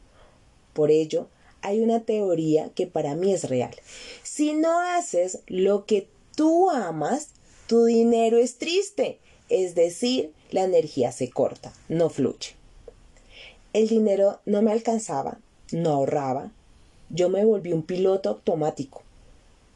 Por 0.79 0.93
ello, 0.93 1.27
hay 1.61 1.81
una 1.81 2.05
teoría 2.05 2.71
que 2.73 2.87
para 2.87 3.17
mí 3.17 3.33
es 3.33 3.49
real. 3.49 3.75
Si 4.23 4.53
no 4.53 4.79
haces 4.79 5.41
lo 5.49 5.87
que 5.87 6.07
tú 6.37 6.71
amas, 6.71 7.31
tu 7.67 7.87
dinero 7.87 8.39
es 8.39 8.59
triste, 8.59 9.19
es 9.49 9.75
decir, 9.75 10.31
la 10.53 10.63
energía 10.63 11.11
se 11.11 11.31
corta, 11.31 11.73
no 11.89 12.11
fluye. 12.11 12.55
El 13.73 13.89
dinero 13.89 14.39
no 14.47 14.63
me 14.63 14.71
alcanzaba, 14.71 15.41
no 15.73 15.91
ahorraba, 15.91 16.53
yo 17.11 17.29
me 17.29 17.45
volví 17.45 17.73
un 17.73 17.83
piloto 17.83 18.29
automático. 18.29 19.03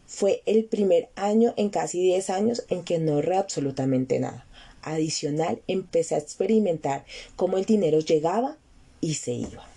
Fue 0.06 0.44
el 0.46 0.66
primer 0.66 1.08
año 1.16 1.52
en 1.56 1.70
casi 1.70 2.00
10 2.00 2.30
años 2.30 2.64
en 2.68 2.84
que 2.84 3.00
no 3.00 3.14
ahorré 3.14 3.38
absolutamente 3.38 4.20
nada 4.20 4.46
adicional 4.82 5.62
empecé 5.68 6.14
a 6.14 6.18
experimentar 6.18 7.04
cómo 7.34 7.56
el 7.56 7.64
dinero 7.64 7.98
llegaba 7.98 8.56
y 9.00 9.14
se 9.14 9.32
iba. 9.32 9.71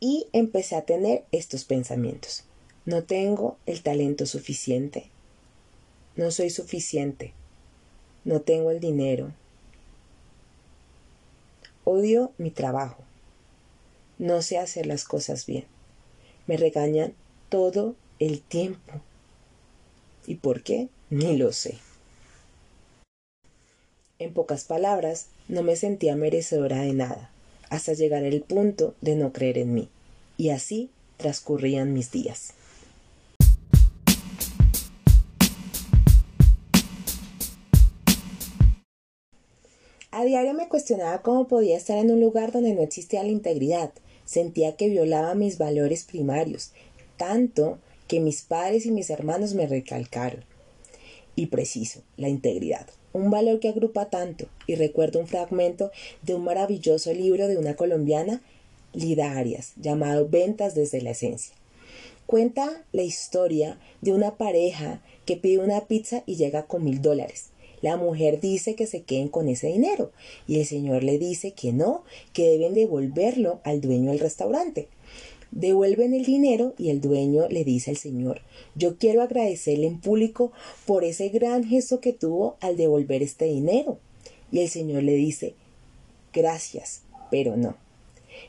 Y 0.00 0.26
empecé 0.32 0.76
a 0.76 0.86
tener 0.86 1.24
estos 1.30 1.64
pensamientos. 1.64 2.44
No 2.86 3.04
tengo 3.04 3.58
el 3.66 3.82
talento 3.82 4.24
suficiente. 4.26 5.10
No 6.16 6.30
soy 6.30 6.50
suficiente. 6.50 7.34
No 8.24 8.40
tengo 8.40 8.70
el 8.70 8.80
dinero. 8.80 9.32
Odio 11.84 12.32
mi 12.38 12.50
trabajo. 12.50 13.04
No 14.18 14.42
sé 14.42 14.58
hacer 14.58 14.86
las 14.86 15.04
cosas 15.04 15.46
bien. 15.46 15.66
Me 16.46 16.56
regañan 16.56 17.14
todo 17.48 17.94
el 18.18 18.40
tiempo. 18.40 18.92
¿Y 20.26 20.36
por 20.36 20.62
qué? 20.62 20.88
Ni 21.10 21.36
lo 21.36 21.52
sé. 21.52 21.78
En 24.18 24.34
pocas 24.34 24.64
palabras, 24.64 25.28
no 25.48 25.62
me 25.62 25.76
sentía 25.76 26.14
merecedora 26.16 26.82
de 26.82 26.92
nada, 26.92 27.29
hasta 27.70 27.94
llegar 27.94 28.24
al 28.24 28.40
punto 28.42 28.94
de 29.00 29.14
no 29.14 29.32
creer 29.32 29.58
en 29.58 29.72
mí. 29.72 29.88
Y 30.36 30.50
así 30.50 30.90
transcurrían 31.16 31.94
mis 31.94 32.10
días. 32.10 32.52
A 40.10 40.24
diario 40.24 40.52
me 40.52 40.68
cuestionaba 40.68 41.22
cómo 41.22 41.48
podía 41.48 41.76
estar 41.76 41.96
en 41.96 42.10
un 42.10 42.20
lugar 42.20 42.52
donde 42.52 42.74
no 42.74 42.82
existía 42.82 43.22
la 43.22 43.30
integridad. 43.30 43.92
Sentía 44.26 44.76
que 44.76 44.88
violaba 44.88 45.34
mis 45.34 45.56
valores 45.56 46.04
primarios, 46.04 46.72
tanto 47.16 47.78
que 48.08 48.20
mis 48.20 48.42
padres 48.42 48.84
y 48.86 48.90
mis 48.90 49.08
hermanos 49.08 49.54
me 49.54 49.66
recalcaron. 49.66 50.44
Y 51.36 51.46
preciso, 51.46 52.02
la 52.16 52.28
integridad 52.28 52.86
un 53.12 53.30
valor 53.30 53.60
que 53.60 53.68
agrupa 53.68 54.10
tanto, 54.10 54.46
y 54.66 54.74
recuerdo 54.74 55.18
un 55.18 55.26
fragmento 55.26 55.90
de 56.22 56.34
un 56.34 56.44
maravilloso 56.44 57.12
libro 57.12 57.48
de 57.48 57.56
una 57.56 57.74
colombiana, 57.74 58.42
Lida 58.92 59.36
Arias, 59.36 59.72
llamado 59.76 60.28
Ventas 60.28 60.74
desde 60.74 61.00
la 61.00 61.10
Esencia. 61.10 61.54
Cuenta 62.26 62.84
la 62.92 63.02
historia 63.02 63.78
de 64.00 64.12
una 64.12 64.36
pareja 64.36 65.02
que 65.26 65.36
pide 65.36 65.58
una 65.58 65.86
pizza 65.86 66.22
y 66.26 66.36
llega 66.36 66.66
con 66.66 66.84
mil 66.84 67.02
dólares. 67.02 67.50
La 67.82 67.96
mujer 67.96 68.40
dice 68.40 68.74
que 68.74 68.86
se 68.86 69.02
queden 69.02 69.28
con 69.28 69.48
ese 69.48 69.68
dinero 69.68 70.12
y 70.46 70.60
el 70.60 70.66
señor 70.66 71.02
le 71.02 71.18
dice 71.18 71.52
que 71.52 71.72
no, 71.72 72.04
que 72.32 72.48
deben 72.48 72.74
devolverlo 72.74 73.60
al 73.64 73.80
dueño 73.80 74.10
del 74.10 74.20
restaurante. 74.20 74.88
Devuelven 75.52 76.14
el 76.14 76.24
dinero 76.24 76.74
y 76.78 76.90
el 76.90 77.00
dueño 77.00 77.48
le 77.48 77.64
dice 77.64 77.90
al 77.90 77.96
señor, 77.96 78.40
yo 78.74 78.96
quiero 78.96 79.22
agradecerle 79.22 79.88
en 79.88 80.00
público 80.00 80.52
por 80.86 81.04
ese 81.04 81.28
gran 81.28 81.64
gesto 81.64 82.00
que 82.00 82.12
tuvo 82.12 82.56
al 82.60 82.76
devolver 82.76 83.22
este 83.22 83.46
dinero. 83.46 83.98
Y 84.52 84.60
el 84.60 84.68
señor 84.68 85.02
le 85.02 85.14
dice, 85.14 85.54
gracias, 86.32 87.02
pero 87.30 87.56
no. 87.56 87.76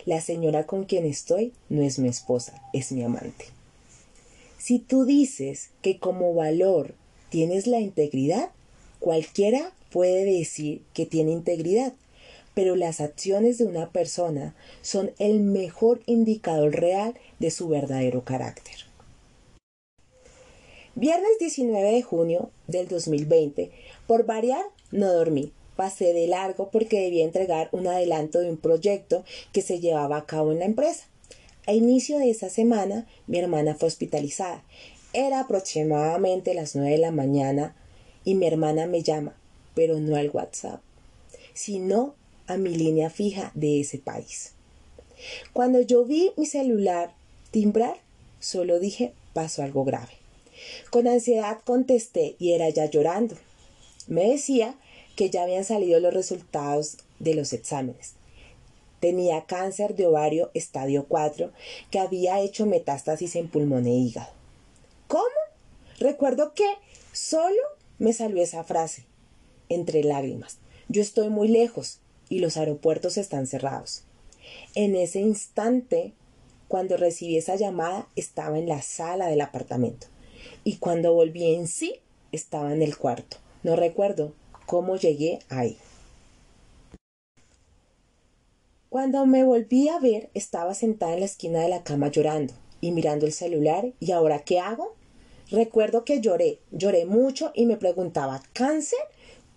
La 0.06 0.22
señora 0.22 0.66
con 0.66 0.86
quien 0.86 1.06
estoy 1.06 1.54
no 1.70 1.82
es 1.82 2.00
mi 2.00 2.08
esposa, 2.08 2.62
es 2.74 2.92
mi 2.92 3.04
amante. 3.04 3.46
Si 4.58 4.78
tú 4.78 5.06
dices 5.06 5.70
que 5.82 5.98
como 5.98 6.36
valor 6.36 6.94
tienes 7.30 7.66
la 7.66 7.80
integridad, 7.80 8.52
cualquiera 9.00 9.74
puede 9.92 10.24
decir 10.24 10.82
que 10.94 11.06
tiene 11.06 11.32
integridad, 11.32 11.94
pero 12.54 12.76
las 12.76 13.02
acciones 13.02 13.58
de 13.58 13.66
una 13.66 13.90
persona 13.90 14.56
son 14.82 15.12
el 15.20 15.40
mejor 15.40 16.02
indicador 16.06 16.76
real 16.76 17.16
de 17.40 17.52
su 17.52 17.68
verdadero 17.68 18.24
carácter. 18.24 18.76
Viernes 20.96 21.32
19 21.40 21.92
de 21.92 22.02
junio 22.02 22.52
del 22.68 22.88
2020, 22.88 23.72
por 24.08 24.26
variar, 24.26 24.66
no 24.92 25.12
dormí. 25.14 25.54
Pasé 25.78 26.14
de 26.14 26.28
largo 26.28 26.70
porque 26.70 27.00
debía 27.00 27.24
entregar 27.24 27.70
un 27.72 27.88
adelanto 27.88 28.40
de 28.40 28.50
un 28.50 28.58
proyecto 28.58 29.24
que 29.54 29.62
se 29.62 29.80
llevaba 29.80 30.18
a 30.18 30.26
cabo 30.26 30.52
en 30.52 30.60
la 30.60 30.66
empresa. 30.66 31.06
A 31.66 31.74
inicio 31.74 32.18
de 32.20 32.30
esa 32.30 32.50
semana, 32.50 33.08
mi 33.26 33.40
hermana 33.40 33.74
fue 33.74 33.88
hospitalizada. 33.88 34.64
Era 35.14 35.40
aproximadamente 35.40 36.54
las 36.54 36.76
nueve 36.76 36.92
de 36.92 36.98
la 36.98 37.12
mañana 37.12 37.76
y 38.26 38.36
mi 38.36 38.48
hermana 38.48 38.86
me 38.86 39.02
llama, 39.02 39.36
pero 39.74 40.00
no 40.00 40.18
al 40.18 40.30
WhatsApp, 40.30 40.82
sino 41.54 42.16
a 42.52 42.58
mi 42.58 42.76
línea 42.76 43.10
fija 43.10 43.52
de 43.56 43.82
ese 43.82 43.98
país. 43.98 44.54
Cuando 45.54 45.82
yo 45.82 46.06
vi 46.06 46.32
mi 46.38 46.46
celular 46.46 47.14
timbrar, 47.52 47.98
solo 48.40 48.80
dije 48.80 49.14
pasó 49.34 49.64
algo 49.64 49.84
grave. 49.84 50.14
Con 50.90 51.08
ansiedad 51.08 51.60
contesté 51.64 52.36
y 52.40 52.54
era 52.54 52.70
ya 52.70 52.86
llorando. 52.86 53.36
Me 54.08 54.30
decía 54.30 54.76
que 55.16 55.30
ya 55.30 55.44
habían 55.44 55.64
salido 55.64 56.00
los 56.00 56.14
resultados 56.14 56.98
de 57.20 57.36
los 57.36 57.54
exámenes. 57.54 58.14
Tenía 59.00 59.46
cáncer 59.46 59.96
de 59.96 60.08
ovario 60.08 60.52
estadio 60.54 61.06
4 61.08 61.52
que 61.90 62.00
había 62.00 62.40
hecho 62.40 62.66
metástasis 62.66 63.36
en 63.36 63.48
pulmón 63.48 63.88
e 63.88 63.96
hígado. 63.96 64.32
¿Cómo? 65.08 65.26
Recuerdo 66.00 66.54
que 66.54 66.68
solo 67.12 67.62
me 68.00 68.14
salió 68.14 68.42
esa 68.42 68.64
frase, 68.64 69.06
entre 69.70 70.04
lágrimas. 70.04 70.58
Yo 70.88 71.02
estoy 71.02 71.30
muy 71.30 71.48
lejos 71.48 72.00
y 72.32 72.40
los 72.40 72.56
aeropuertos 72.56 73.18
están 73.18 73.46
cerrados. 73.46 74.04
En 74.74 74.96
ese 74.96 75.20
instante, 75.20 76.14
cuando 76.70 76.96
recibí 76.96 77.38
esa 77.38 77.58
llamada, 77.58 78.08
estaba 78.16 78.58
en 78.58 78.70
la 78.70 78.82
sala 78.82 79.28
del 79.28 79.42
apartamento. 79.42 80.08
Y 80.64 80.78
cuando 80.78 81.14
volví 81.14 81.54
en 81.54 81.68
sí, 81.68 82.00
estaba 82.32 82.72
en 82.72 82.82
el 82.82 82.98
cuarto. 82.98 83.36
No 83.64 83.76
recuerdo 83.76 84.34
cómo 84.66 84.96
llegué 84.96 85.40
ahí. 85.50 85.78
Cuando 88.88 89.26
me 89.26 89.44
volví 89.44 89.90
a 89.90 90.00
ver, 90.00 90.30
estaba 90.34 90.74
sentada 90.74 91.14
en 91.14 91.20
la 91.20 91.26
esquina 91.26 91.60
de 91.60 91.70
la 91.70 91.84
cama 91.84 92.08
llorando 92.08 92.54
y 92.80 92.92
mirando 92.92 93.26
el 93.26 93.34
celular. 93.34 93.92
¿Y 94.00 94.14
ahora 94.14 94.40
qué 94.40 94.60
hago? 94.60 94.96
Recuerdo 95.50 96.06
que 96.06 96.22
lloré, 96.22 96.60
lloré 96.72 97.06
mucho 97.06 97.52
y 97.54 97.66
me 97.66 97.76
preguntaba, 97.76 98.42
¿cáncer? 98.54 99.00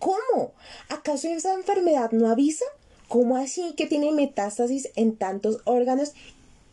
¿Cómo? 0.05 0.53
¿Acaso 0.91 1.29
esa 1.29 1.55
enfermedad 1.55 2.11
no 2.13 2.29
avisa? 2.29 2.67
¿Cómo 3.09 3.39
así 3.39 3.73
que 3.75 3.87
tiene 3.87 4.13
metástasis 4.13 4.91
en 4.97 5.17
tantos 5.17 5.63
órganos 5.65 6.13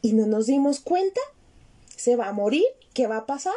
y 0.01 0.11
no 0.11 0.27
nos 0.27 0.47
dimos 0.47 0.81
cuenta? 0.81 1.21
¿Se 1.95 2.17
va 2.17 2.27
a 2.27 2.33
morir? 2.33 2.65
¿Qué 2.93 3.07
va 3.07 3.15
a 3.15 3.25
pasar? 3.25 3.53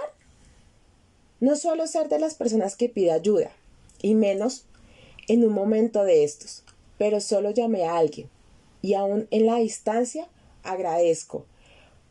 No 1.40 1.56
suelo 1.56 1.88
ser 1.88 2.08
de 2.08 2.20
las 2.20 2.36
personas 2.36 2.76
que 2.76 2.88
pide 2.88 3.10
ayuda, 3.10 3.50
y 4.00 4.14
menos 4.14 4.64
en 5.26 5.44
un 5.44 5.52
momento 5.52 6.04
de 6.04 6.22
estos, 6.22 6.62
pero 6.96 7.20
solo 7.20 7.50
llamé 7.50 7.82
a 7.84 7.96
alguien, 7.96 8.30
y 8.80 8.94
aún 8.94 9.26
en 9.32 9.46
la 9.46 9.56
distancia 9.56 10.28
agradezco 10.62 11.46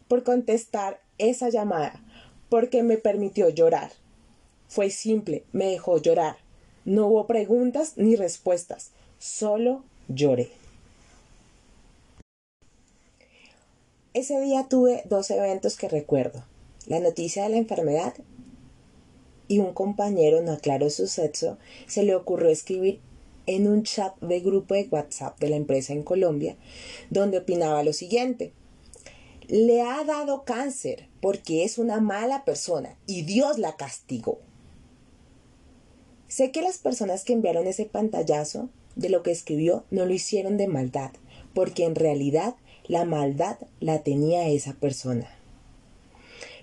por 0.10 0.24
contestar 0.24 1.00
esa 1.18 1.48
llamada, 1.48 2.04
porque 2.50 2.84
me 2.84 2.98
permitió 2.98 3.48
llorar. 3.48 3.94
Fue 4.68 4.90
simple, 4.90 5.46
me 5.54 5.68
dejó 5.68 5.98
llorar. 6.02 6.43
No 6.86 7.08
hubo 7.08 7.28
preguntas 7.28 7.94
ni 7.96 8.16
respuestas, 8.16 8.92
solo 9.20 9.84
lloré. 10.08 10.50
Ese 14.14 14.40
día 14.42 14.68
tuve 14.70 15.04
dos 15.06 15.32
eventos 15.32 15.76
que 15.76 15.90
recuerdo. 15.90 16.44
La 16.86 17.00
noticia 17.00 17.44
de 17.44 17.50
la 17.50 17.58
enfermedad 17.58 18.14
y 19.48 19.60
un 19.60 19.74
compañero 19.74 20.42
no 20.42 20.52
aclaró 20.52 20.90
su 20.90 21.08
sexo, 21.08 21.58
se 21.88 22.04
le 22.04 22.16
ocurrió 22.16 22.50
escribir 22.50 23.00
en 23.46 23.68
un 23.68 23.84
chat 23.84 24.18
de 24.22 24.40
grupo 24.40 24.74
de 24.74 24.88
WhatsApp 24.90 25.40
de 25.40 25.50
la 25.50 25.56
empresa 25.56 25.94
en 25.94 26.04
Colombia, 26.04 26.56
donde 27.10 27.40
opinaba 27.40 27.84
lo 27.84 27.94
siguiente 27.94 28.54
le 29.48 29.82
ha 29.82 30.04
dado 30.04 30.44
cáncer 30.46 31.08
porque 31.22 31.64
es 31.64 31.78
una 31.78 32.00
mala 32.00 32.46
persona 32.46 32.98
y 33.06 33.24
Dios 33.24 33.58
la 33.60 33.76
castigó. 33.76 34.40
Sé 36.34 36.50
que 36.50 36.64
las 36.64 36.80
personas 36.80 37.24
que 37.24 37.34
enviaron 37.34 37.68
ese 37.68 37.86
pantallazo 37.86 38.68
de 38.96 39.10
lo 39.10 39.22
que 39.22 39.30
escribió 39.30 39.84
no 39.92 40.08
lo 40.08 40.16
hicieron 40.16 40.58
de 40.58 40.66
maldad, 40.66 41.12
porque 41.54 41.84
en 41.86 41.94
realidad 41.94 42.56
la 42.88 43.06
maldad 43.06 43.58
la 43.80 44.02
tenía 44.02 44.50
esa 44.50 44.74
persona. 44.74 45.30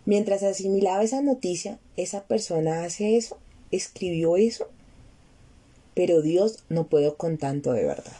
Mientras 0.04 0.42
asimilaba 0.42 1.04
esa 1.04 1.22
noticia, 1.22 1.78
esa 1.96 2.24
persona 2.24 2.82
hace 2.82 3.16
eso, 3.16 3.38
escribió 3.70 4.36
eso, 4.36 4.66
pero 5.94 6.20
Dios 6.20 6.64
no 6.68 6.88
puedo 6.88 7.16
con 7.16 7.38
tanto 7.38 7.72
de 7.72 7.84
verdad. 7.84 8.18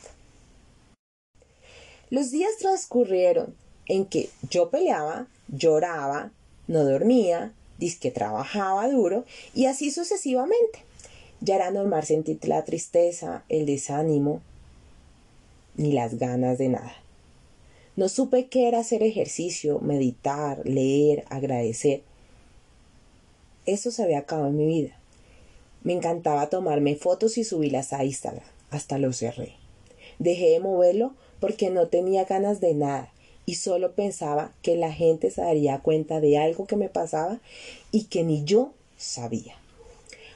Los 2.10 2.30
días 2.30 2.58
transcurrieron 2.60 3.56
en 3.86 4.06
que 4.06 4.30
yo 4.50 4.70
peleaba, 4.70 5.26
lloraba, 5.48 6.30
no 6.68 6.84
dormía, 6.84 7.52
que 8.00 8.10
trabajaba 8.12 8.88
duro 8.88 9.24
y 9.52 9.66
así 9.66 9.90
sucesivamente. 9.90 10.89
Ya 11.40 11.57
era 11.57 11.70
normal 11.70 12.05
sentir 12.05 12.38
la 12.46 12.64
tristeza, 12.64 13.44
el 13.48 13.66
desánimo, 13.66 14.42
ni 15.76 15.92
las 15.92 16.18
ganas 16.18 16.59
de 16.59 16.68
nada. 16.68 16.94
No 17.96 18.09
supe 18.09 18.46
qué 18.46 18.68
era 18.68 18.81
hacer 18.81 19.03
ejercicio, 19.03 19.81
meditar, 19.81 20.66
leer, 20.66 21.24
agradecer. 21.29 22.03
Eso 23.66 23.90
se 23.90 24.03
había 24.03 24.20
acabado 24.20 24.48
en 24.48 24.57
mi 24.57 24.66
vida. 24.66 24.98
Me 25.83 25.94
encantaba 25.94 26.50
tomarme 26.50 26.96
fotos 26.96 27.38
y 27.38 27.44
subirlas 27.44 27.92
a 27.92 28.05
Instagram. 28.05 28.44
Hasta 28.70 28.98
lo 28.98 29.12
cerré. 29.12 29.55
Dejé 30.18 30.50
de 30.50 30.61
moverlo 30.61 31.14
porque 31.40 31.70
no 31.70 31.88
tenía 31.88 32.24
ganas 32.24 32.61
de 32.61 32.74
nada 32.74 33.12
y 33.46 33.55
solo 33.55 33.92
pensaba 33.92 34.53
que 34.62 34.76
la 34.76 34.92
gente 34.92 35.31
se 35.31 35.40
daría 35.40 35.81
cuenta 35.81 36.20
de 36.20 36.38
algo 36.38 36.66
que 36.66 36.76
me 36.76 36.88
pasaba 36.88 37.40
y 37.90 38.05
que 38.05 38.22
ni 38.22 38.44
yo 38.44 38.72
sabía. 38.96 39.60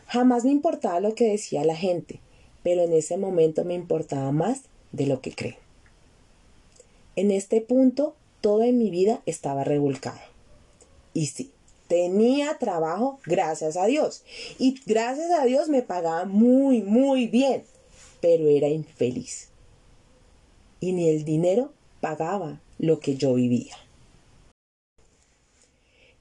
Jamás 0.07 0.45
me 0.45 0.51
importaba 0.51 1.01
lo 1.01 1.15
que 1.15 1.29
decía 1.29 1.65
la 1.65 1.77
gente, 1.77 2.21
pero 2.63 2.83
en 2.83 2.93
ese 2.93 3.17
momento 3.17 3.65
me 3.65 3.75
importaba 3.75 4.33
más 4.33 4.63
de 4.93 5.07
lo 5.07 5.21
que 5.21 5.35
creo. 5.35 5.57
En 7.17 7.31
este 7.31 7.61
punto, 7.61 8.15
todo 8.41 8.63
en 8.63 8.79
mi 8.79 8.91
vida 8.91 9.23
estaba 9.27 9.65
revolcado. 9.65 10.21
Y 11.13 11.27
sí, 11.27 11.53
tenía 11.89 12.59
trabajo, 12.59 13.21
gracias 13.25 13.77
a 13.77 13.87
Dios. 13.87 14.25
Y 14.59 14.81
gracias 14.87 15.31
a 15.31 15.45
Dios 15.45 15.69
me 15.69 15.83
pagaba 15.83 16.25
muy, 16.25 16.83
muy 16.83 17.29
bien, 17.29 17.63
pero 18.21 18.49
era 18.49 18.69
infeliz. 18.69 19.49
Y 20.81 20.93
ni 20.93 21.09
el 21.09 21.25
dinero 21.25 21.73
pagaba 22.01 22.61
lo 22.79 23.01
que 23.01 23.17
yo 23.17 23.35
vivía. 23.35 23.77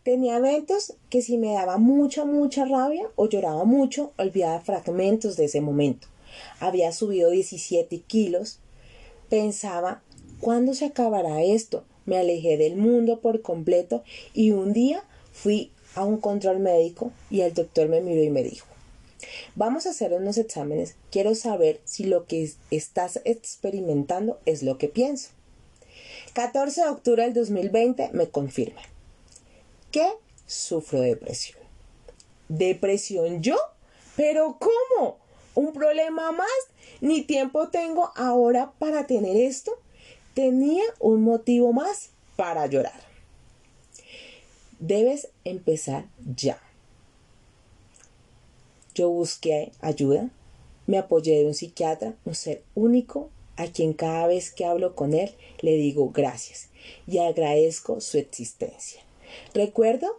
Tenía 0.04 0.36
eventos 0.36 0.96
que 1.10 1.22
si 1.22 1.38
me 1.38 1.54
daba 1.54 1.78
mucha, 1.78 2.26
mucha 2.26 2.66
rabia 2.66 3.10
o 3.16 3.30
lloraba 3.30 3.64
mucho, 3.64 4.12
olvidaba 4.18 4.60
fragmentos 4.60 5.38
de 5.38 5.46
ese 5.46 5.62
momento. 5.62 6.08
Había 6.60 6.92
subido 6.92 7.30
17 7.30 8.00
kilos. 8.00 8.60
Pensaba, 9.30 10.04
¿cuándo 10.42 10.74
se 10.74 10.86
acabará 10.86 11.42
esto? 11.42 11.86
Me 12.06 12.18
alejé 12.18 12.58
del 12.58 12.76
mundo 12.76 13.22
por 13.22 13.42
completo 13.42 14.04
y 14.34 14.52
un 14.52 14.74
día 14.74 15.06
fui 15.32 15.72
a 15.96 16.04
un 16.04 16.18
control 16.18 16.60
médico 16.60 17.14
y 17.30 17.40
el 17.42 17.54
doctor 17.54 17.88
me 17.88 18.02
miró 18.02 18.22
y 18.22 18.30
me 18.30 18.44
dijo, 18.44 18.68
vamos 19.56 19.86
a 19.86 19.92
hacer 19.92 20.12
unos 20.12 20.38
exámenes, 20.38 20.96
quiero 21.12 21.34
saber 21.34 21.80
si 21.86 22.04
lo 22.04 22.26
que 22.26 22.52
estás 22.72 23.22
experimentando 23.24 24.38
es 24.46 24.64
lo 24.64 24.78
que 24.78 24.90
pienso. 24.90 25.30
14 26.34 26.82
de 26.82 26.90
octubre 26.90 27.24
del 27.24 27.34
2020 27.34 28.10
me 28.12 28.28
confirma 28.28 28.82
que 29.94 30.12
sufro 30.48 31.00
depresión. 31.02 31.60
¿Depresión 32.50 33.42
yo? 33.42 33.56
¿Pero 34.18 34.58
cómo? 34.60 35.18
¿Un 35.54 35.72
problema 35.72 36.32
más? 36.32 36.50
¿Ni 37.00 37.22
tiempo 37.22 37.70
tengo 37.70 38.12
ahora 38.16 38.74
para 38.80 39.06
tener 39.06 39.38
esto? 39.38 39.72
Tenía 40.34 40.84
un 41.00 41.22
motivo 41.22 41.74
más 41.74 42.10
para 42.36 42.66
llorar. 42.66 43.00
Debes 44.80 45.30
empezar 45.46 46.06
ya. 46.36 46.60
Yo 48.96 49.10
busqué 49.10 49.72
ayuda, 49.80 50.30
me 50.88 50.98
apoyé 50.98 51.38
de 51.38 51.46
un 51.46 51.54
psiquiatra, 51.54 52.16
un 52.26 52.34
ser 52.34 52.64
único 52.74 53.30
a 53.58 53.68
quien 53.68 53.94
cada 53.94 54.26
vez 54.26 54.52
que 54.52 54.66
hablo 54.66 54.96
con 54.96 55.14
él 55.14 55.36
le 55.62 55.74
digo 55.78 56.10
gracias 56.10 56.70
y 57.08 57.20
agradezco 57.20 58.02
su 58.02 58.18
existencia. 58.18 59.04
Recuerdo 59.54 60.18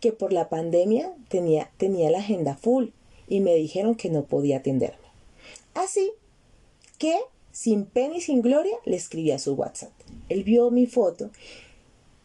que 0.00 0.12
por 0.12 0.32
la 0.32 0.48
pandemia 0.48 1.12
tenía, 1.28 1.70
tenía 1.76 2.10
la 2.10 2.18
agenda 2.18 2.56
full 2.56 2.88
y 3.28 3.40
me 3.40 3.54
dijeron 3.54 3.94
que 3.94 4.10
no 4.10 4.24
podía 4.24 4.58
atenderme. 4.58 5.06
Así 5.74 6.12
que, 6.98 7.18
sin 7.52 7.84
pena 7.84 8.16
y 8.16 8.20
sin 8.20 8.42
gloria, 8.42 8.76
le 8.84 8.96
escribí 8.96 9.30
a 9.30 9.38
su 9.38 9.54
WhatsApp. 9.54 9.92
Él 10.28 10.44
vio 10.44 10.70
mi 10.70 10.86
foto 10.86 11.30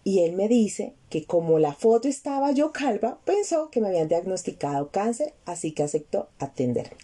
y 0.07 0.19
él 0.19 0.31
me 0.33 0.47
dice 0.47 0.93
que 1.09 1.25
como 1.25 1.59
la 1.59 1.73
foto 1.73 2.07
estaba 2.07 2.53
yo 2.53 2.71
calva, 2.71 3.19
pensó 3.25 3.69
que 3.69 3.81
me 3.81 3.89
habían 3.89 4.07
diagnosticado 4.07 4.89
cáncer, 4.89 5.33
así 5.45 5.73
que 5.73 5.83
aceptó 5.83 6.29
atenderme. 6.39 6.95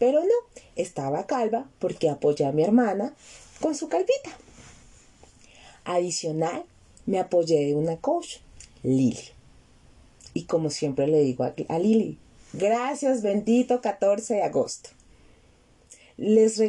Pero 0.00 0.24
no, 0.24 0.34
estaba 0.74 1.26
calva 1.28 1.70
porque 1.78 2.08
apoyé 2.08 2.46
a 2.46 2.52
mi 2.52 2.64
hermana 2.64 3.14
con 3.60 3.76
su 3.76 3.88
calvita. 3.88 4.36
Adicional, 5.84 6.64
me 7.06 7.20
apoyé 7.20 7.64
de 7.64 7.76
una 7.76 7.96
coach, 7.96 8.38
Lili. 8.82 9.18
Y 10.34 10.44
como 10.44 10.70
siempre 10.70 11.06
le 11.06 11.20
digo 11.20 11.44
a, 11.44 11.78
Lili, 11.78 12.18
gracias 12.52 13.22
bendito 13.22 13.80
14 13.80 14.34
de 14.34 14.42
agosto. 14.42 14.90
Les, 16.16 16.62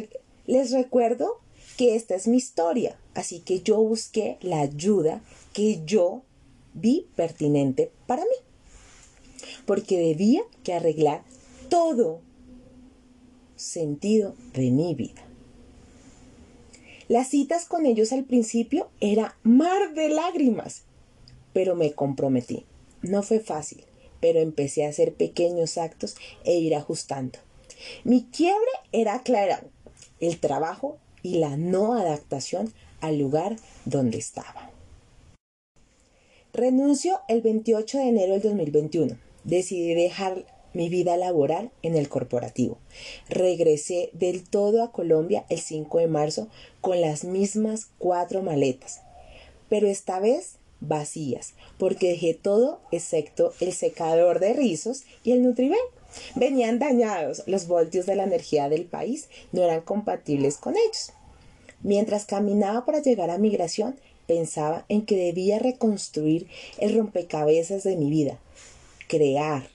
les 0.46 0.70
recuerdo 0.72 1.40
que 1.76 1.96
esta 1.96 2.14
es 2.14 2.28
mi 2.28 2.36
historia, 2.36 2.98
así 3.14 3.40
que 3.40 3.60
yo 3.60 3.76
busqué 3.76 4.38
la 4.40 4.60
ayuda 4.60 5.22
que 5.52 5.82
yo 5.84 6.22
vi 6.74 7.06
pertinente 7.16 7.90
para 8.06 8.22
mí. 8.22 9.44
Porque 9.66 9.98
debía 9.98 10.42
que 10.62 10.74
arreglar 10.74 11.22
todo 11.68 12.20
sentido 13.56 14.34
de 14.54 14.70
mi 14.70 14.94
vida. 14.94 15.22
Las 17.08 17.28
citas 17.28 17.64
con 17.64 17.86
ellos 17.86 18.12
al 18.12 18.24
principio 18.24 18.88
era 19.00 19.36
mar 19.42 19.94
de 19.94 20.10
lágrimas, 20.10 20.84
pero 21.52 21.74
me 21.74 21.92
comprometí. 21.92 22.64
No 23.02 23.22
fue 23.22 23.40
fácil, 23.40 23.84
pero 24.20 24.40
empecé 24.40 24.84
a 24.84 24.90
hacer 24.90 25.14
pequeños 25.14 25.78
actos 25.78 26.16
e 26.44 26.54
ir 26.56 26.74
ajustando. 26.74 27.38
Mi 28.04 28.24
quiebre 28.24 28.70
era 28.92 29.22
clara, 29.22 29.62
el 30.20 30.38
trabajo 30.38 30.98
y 31.22 31.38
la 31.38 31.56
no 31.56 31.94
adaptación 31.94 32.72
al 33.00 33.18
lugar 33.18 33.56
donde 33.84 34.18
estaba. 34.18 34.70
Renuncio 36.52 37.20
el 37.28 37.42
28 37.42 37.98
de 37.98 38.08
enero 38.08 38.32
del 38.34 38.42
2021. 38.42 39.16
Decidí 39.44 39.94
dejar 39.94 40.44
mi 40.72 40.88
vida 40.88 41.16
laboral 41.16 41.70
en 41.82 41.96
el 41.96 42.08
corporativo. 42.08 42.78
Regresé 43.28 44.10
del 44.12 44.48
todo 44.48 44.82
a 44.82 44.92
Colombia 44.92 45.44
el 45.48 45.60
5 45.60 45.98
de 45.98 46.06
marzo 46.08 46.48
con 46.80 47.00
las 47.00 47.24
mismas 47.24 47.88
cuatro 47.98 48.42
maletas, 48.42 49.00
pero 49.68 49.86
esta 49.88 50.20
vez 50.20 50.56
vacías, 50.80 51.54
porque 51.78 52.10
dejé 52.10 52.34
todo 52.34 52.80
excepto 52.90 53.52
el 53.60 53.72
secador 53.72 54.40
de 54.40 54.52
rizos 54.52 55.04
y 55.24 55.32
el 55.32 55.42
Nutriben. 55.42 55.78
Venían 56.34 56.78
dañados, 56.78 57.44
los 57.46 57.66
voltios 57.66 58.06
de 58.06 58.16
la 58.16 58.24
energía 58.24 58.68
del 58.68 58.84
país 58.84 59.28
no 59.52 59.62
eran 59.62 59.82
compatibles 59.82 60.56
con 60.56 60.74
ellos. 60.76 61.12
Mientras 61.82 62.26
caminaba 62.26 62.84
para 62.84 63.00
llegar 63.00 63.30
a 63.30 63.38
migración, 63.38 63.96
pensaba 64.26 64.84
en 64.88 65.06
que 65.06 65.16
debía 65.16 65.58
reconstruir 65.58 66.46
el 66.78 66.96
rompecabezas 66.96 67.84
de 67.84 67.96
mi 67.96 68.10
vida, 68.10 68.38
crear 69.08 69.68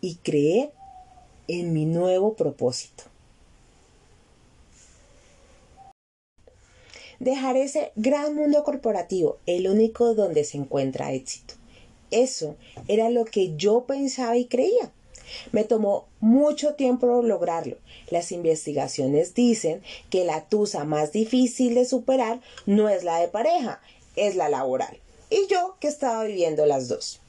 y 0.00 0.16
creer 0.16 0.72
en 1.48 1.72
mi 1.72 1.86
nuevo 1.86 2.34
propósito. 2.34 3.04
Dejar 7.18 7.56
ese 7.56 7.92
gran 7.96 8.34
mundo 8.34 8.62
corporativo, 8.64 9.38
el 9.46 9.68
único 9.68 10.14
donde 10.14 10.44
se 10.44 10.58
encuentra 10.58 11.12
éxito. 11.12 11.54
Eso 12.10 12.56
era 12.88 13.10
lo 13.10 13.24
que 13.24 13.56
yo 13.56 13.84
pensaba 13.84 14.36
y 14.36 14.46
creía. 14.46 14.92
Me 15.52 15.64
tomó 15.64 16.06
mucho 16.20 16.74
tiempo 16.74 17.22
lograrlo. 17.22 17.76
Las 18.10 18.32
investigaciones 18.32 19.34
dicen 19.34 19.82
que 20.10 20.24
la 20.24 20.48
tusa 20.48 20.84
más 20.84 21.12
difícil 21.12 21.74
de 21.74 21.84
superar 21.84 22.40
no 22.64 22.88
es 22.88 23.02
la 23.02 23.18
de 23.18 23.28
pareja, 23.28 23.80
es 24.14 24.36
la 24.36 24.48
laboral. 24.48 24.98
Y 25.30 25.46
yo 25.48 25.76
que 25.80 25.88
estaba 25.88 26.24
viviendo 26.24 26.66
las 26.66 26.88
dos. 26.88 27.20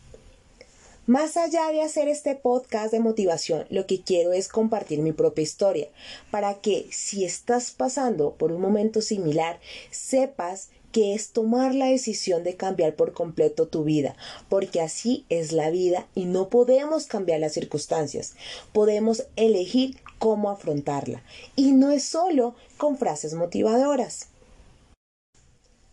Más 1.08 1.38
allá 1.38 1.72
de 1.72 1.82
hacer 1.82 2.10
este 2.10 2.36
podcast 2.36 2.92
de 2.92 3.00
motivación, 3.00 3.66
lo 3.70 3.88
que 3.88 4.02
quiero 4.02 4.34
es 4.34 4.50
compartir 4.50 5.00
mi 5.00 5.14
propia 5.14 5.42
historia, 5.42 5.88
para 6.32 6.56
que 6.56 6.86
si 6.92 7.24
estás 7.24 7.72
pasando 7.72 8.34
por 8.34 8.52
un 8.52 8.60
momento 8.60 9.00
similar, 9.00 9.58
sepas 9.90 10.68
que 10.92 11.14
es 11.14 11.30
tomar 11.30 11.74
la 11.74 11.86
decisión 11.86 12.44
de 12.44 12.58
cambiar 12.58 12.96
por 12.96 13.14
completo 13.14 13.70
tu 13.70 13.86
vida, 13.86 14.18
porque 14.50 14.82
así 14.82 15.26
es 15.30 15.54
la 15.54 15.70
vida 15.70 16.06
y 16.14 16.26
no 16.26 16.50
podemos 16.50 17.06
cambiar 17.06 17.40
las 17.40 17.54
circunstancias, 17.54 18.36
podemos 18.74 19.28
elegir 19.38 19.96
cómo 20.20 20.50
afrontarla. 20.50 21.24
Y 21.56 21.72
no 21.72 21.92
es 21.92 22.04
solo 22.04 22.54
con 22.76 22.98
frases 22.98 23.34
motivadoras. 23.34 24.28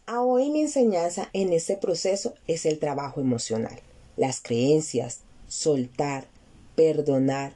A 0.07 0.23
hoy 0.23 0.51
mi 0.51 0.63
enseñanza 0.63 1.31
en 1.33 1.53
este 1.53 1.77
proceso 1.77 2.35
es 2.49 2.67
el 2.67 2.81
trabajo 2.81 3.21
emocional, 3.21 3.81
las 4.17 4.41
creencias, 4.41 5.21
soltar, 5.49 6.27
perdonar, 6.77 7.55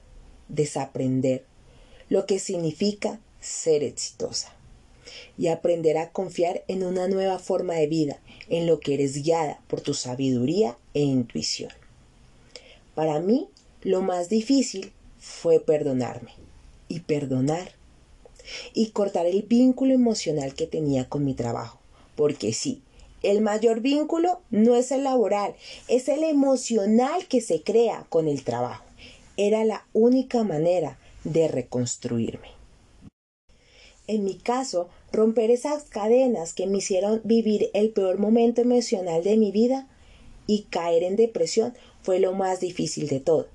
desaprender, 0.49 1.45
lo 2.09 2.27
que 2.27 2.39
significa 2.39 3.21
ser 3.41 3.83
exitosa 3.83 4.53
y 5.37 5.49
aprender 5.49 5.99
a 5.99 6.11
confiar 6.11 6.65
en 6.69 6.85
una 6.85 7.09
nueva 7.09 7.39
forma 7.39 7.75
de 7.75 7.87
vida, 7.87 8.21
en 8.49 8.67
lo 8.67 8.81
que 8.81 8.95
eres 8.95 9.23
guiada 9.23 9.61
por 9.69 9.81
tu 9.81 9.95
sabiduría 9.95 10.77
e 10.95 11.01
intuición. 11.01 11.71
Para 12.95 13.21
mí, 13.21 13.49
lo 13.83 14.03
más 14.03 14.29
difícil 14.29 14.93
fue 15.19 15.61
perdonarme 15.61 16.33
y 16.89 17.01
perdonar 17.01 17.73
y 18.75 18.91
cortar 18.91 19.27
el 19.27 19.43
vínculo 19.43 19.95
emocional 19.95 20.55
que 20.55 20.67
tenía 20.67 21.09
con 21.09 21.25
mi 21.25 21.35
trabajo, 21.35 21.79
porque 22.17 22.53
sí, 22.53 22.83
el 23.23 23.41
mayor 23.41 23.81
vínculo 23.81 24.41
no 24.51 24.75
es 24.77 24.93
el 24.93 25.05
laboral, 25.05 25.55
es 25.89 26.09
el 26.09 26.25
emocional 26.25 27.27
que 27.27 27.41
se 27.41 27.63
crea 27.63 28.07
con 28.09 28.29
el 28.29 28.45
trabajo. 28.45 28.85
Era 29.37 29.65
la 29.65 29.87
única 29.93 30.43
manera 30.45 30.99
de 31.25 31.49
reconstruirme. 31.49 32.49
En 34.07 34.25
mi 34.25 34.35
caso, 34.35 34.89
romper 35.13 35.51
esas 35.51 35.85
cadenas 35.85 36.55
que 36.55 36.67
me 36.67 36.79
hicieron 36.79 37.21
vivir 37.25 37.71
el 37.75 37.91
peor 37.91 38.19
momento 38.19 38.63
emocional 38.63 39.23
de 39.23 39.37
mi 39.37 39.53
vida 39.53 39.87
y 40.47 40.63
caer 40.71 41.03
en 41.03 41.17
depresión 41.17 41.75
fue 42.03 42.19
lo 42.19 42.33
más 42.33 42.61
difícil 42.61 43.09
de 43.09 43.21
todo. 43.21 43.47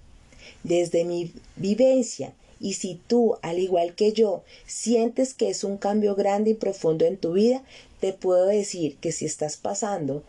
Desde 0.64 1.06
mi 1.06 1.34
vivencia, 1.56 2.34
y 2.64 2.74
si 2.76 2.96
tú, 2.96 3.36
al 3.42 3.60
igual 3.60 3.94
que 3.94 4.14
yo, 4.14 4.42
sientes 4.66 5.34
que 5.34 5.50
es 5.50 5.66
un 5.66 5.78
cambio 5.78 6.16
grande 6.16 6.52
y 6.52 6.54
profundo 6.54 7.04
en 7.04 7.18
tu 7.18 7.34
vida, 7.34 7.62
te 8.00 8.14
puedo 8.14 8.46
decir 8.46 8.96
que 9.00 9.12
si 9.12 9.26
estás 9.26 9.58
pasando 9.58 10.24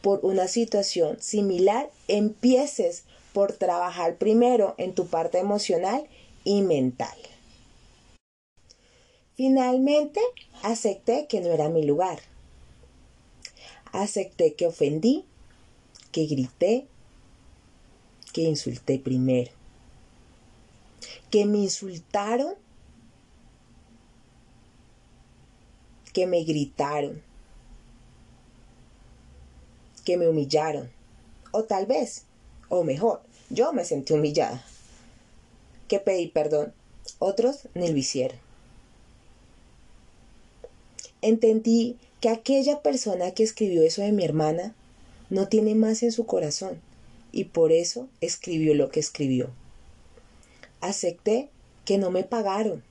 por 0.00 0.24
una 0.24 0.46
situación 0.46 1.20
similar, 1.20 1.90
empieces 2.06 3.02
por 3.32 3.54
trabajar 3.54 4.16
primero 4.16 4.76
en 4.78 4.94
tu 4.94 5.08
parte 5.08 5.40
emocional 5.40 6.06
y 6.44 6.62
mental. 6.62 7.18
Finalmente, 9.34 10.20
acepté 10.62 11.26
que 11.26 11.40
no 11.40 11.48
era 11.48 11.68
mi 11.68 11.84
lugar. 11.84 12.20
Acepté 13.90 14.54
que 14.54 14.68
ofendí, 14.68 15.24
que 16.12 16.26
grité, 16.26 16.86
que 18.32 18.42
insulté 18.42 19.00
primero, 19.00 19.50
que 21.32 21.44
me 21.44 21.58
insultaron, 21.58 22.54
que 26.12 26.28
me 26.28 26.44
gritaron, 26.44 27.20
que 30.04 30.16
me 30.16 30.28
humillaron, 30.28 30.88
o 31.50 31.64
tal 31.64 31.86
vez, 31.86 32.26
o 32.68 32.84
mejor, 32.84 33.20
yo 33.50 33.72
me 33.72 33.84
sentí 33.84 34.12
humillada, 34.12 34.64
que 35.88 35.98
pedí 35.98 36.28
perdón, 36.28 36.72
otros 37.18 37.68
ni 37.74 37.90
lo 37.90 37.96
hicieron 37.96 38.38
entendí 41.22 41.96
que 42.20 42.28
aquella 42.28 42.82
persona 42.82 43.30
que 43.30 43.44
escribió 43.44 43.82
eso 43.82 44.02
de 44.02 44.12
mi 44.12 44.24
hermana 44.24 44.74
no 45.30 45.48
tiene 45.48 45.74
más 45.74 46.02
en 46.02 46.12
su 46.12 46.26
corazón 46.26 46.78
y 47.30 47.44
por 47.44 47.72
eso 47.72 48.08
escribió 48.20 48.74
lo 48.74 48.90
que 48.90 49.00
escribió. 49.00 49.50
Acepté 50.82 51.48
que 51.86 51.96
no 51.96 52.10
me 52.10 52.24
pagaron 52.24 52.82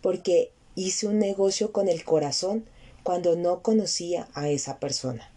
porque 0.00 0.52
hice 0.76 1.08
un 1.08 1.18
negocio 1.18 1.72
con 1.72 1.88
el 1.88 2.04
corazón 2.04 2.64
cuando 3.02 3.36
no 3.36 3.60
conocía 3.60 4.28
a 4.34 4.48
esa 4.48 4.78
persona. 4.78 5.30